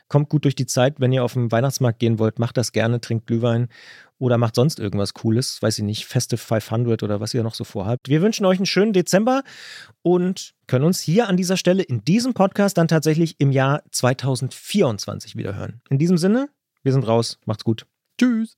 Kommt 0.08 0.30
gut 0.30 0.44
durch 0.44 0.56
die 0.56 0.68
Zeit. 0.68 1.00
Wenn 1.00 1.12
ihr 1.12 1.24
auf 1.24 1.34
den 1.34 1.52
Weihnachtsmarkt 1.52 1.98
gehen 1.98 2.20
wollt, 2.20 2.38
macht 2.38 2.58
das 2.58 2.72
gerne, 2.72 3.02
trinkt 3.02 3.26
Glühwein 3.26 3.70
oder 4.20 4.38
macht 4.38 4.54
sonst 4.54 4.80
irgendwas 4.80 5.16
Cooles. 5.16 5.62
Weiß 5.64 5.80
ich 5.80 5.84
nicht, 5.84 6.06
Festive 6.06 6.38
500 6.38 7.02
oder 7.02 7.20
was 7.20 7.34
ihr 7.34 7.42
noch 7.42 7.56
so 7.56 7.64
vorhabt. 7.64 8.08
Wir 8.08 8.22
wünschen 8.22 8.46
euch 8.46 8.60
einen 8.60 8.68
schönen 8.68 8.94
Dezember 8.94 9.44
und 10.04 10.54
können 10.68 10.86
uns 10.86 11.00
hier 11.00 11.28
an 11.28 11.38
dieser 11.38 11.58
Stelle 11.58 11.82
in 11.82 12.04
diesem 12.06 12.36
Podcast 12.36 12.78
dann 12.78 12.88
tatsächlich 12.88 13.36
im 13.40 13.52
Jahr 13.52 13.82
2024 13.92 15.36
wieder 15.36 15.56
hören. 15.56 15.82
In 15.90 15.98
diesem 15.98 16.18
Sinne, 16.18 16.50
wir 16.84 16.94
sind 16.94 17.08
raus. 17.08 17.40
Macht's 17.46 17.64
gut. 17.64 17.88
Tschüss. 18.20 18.58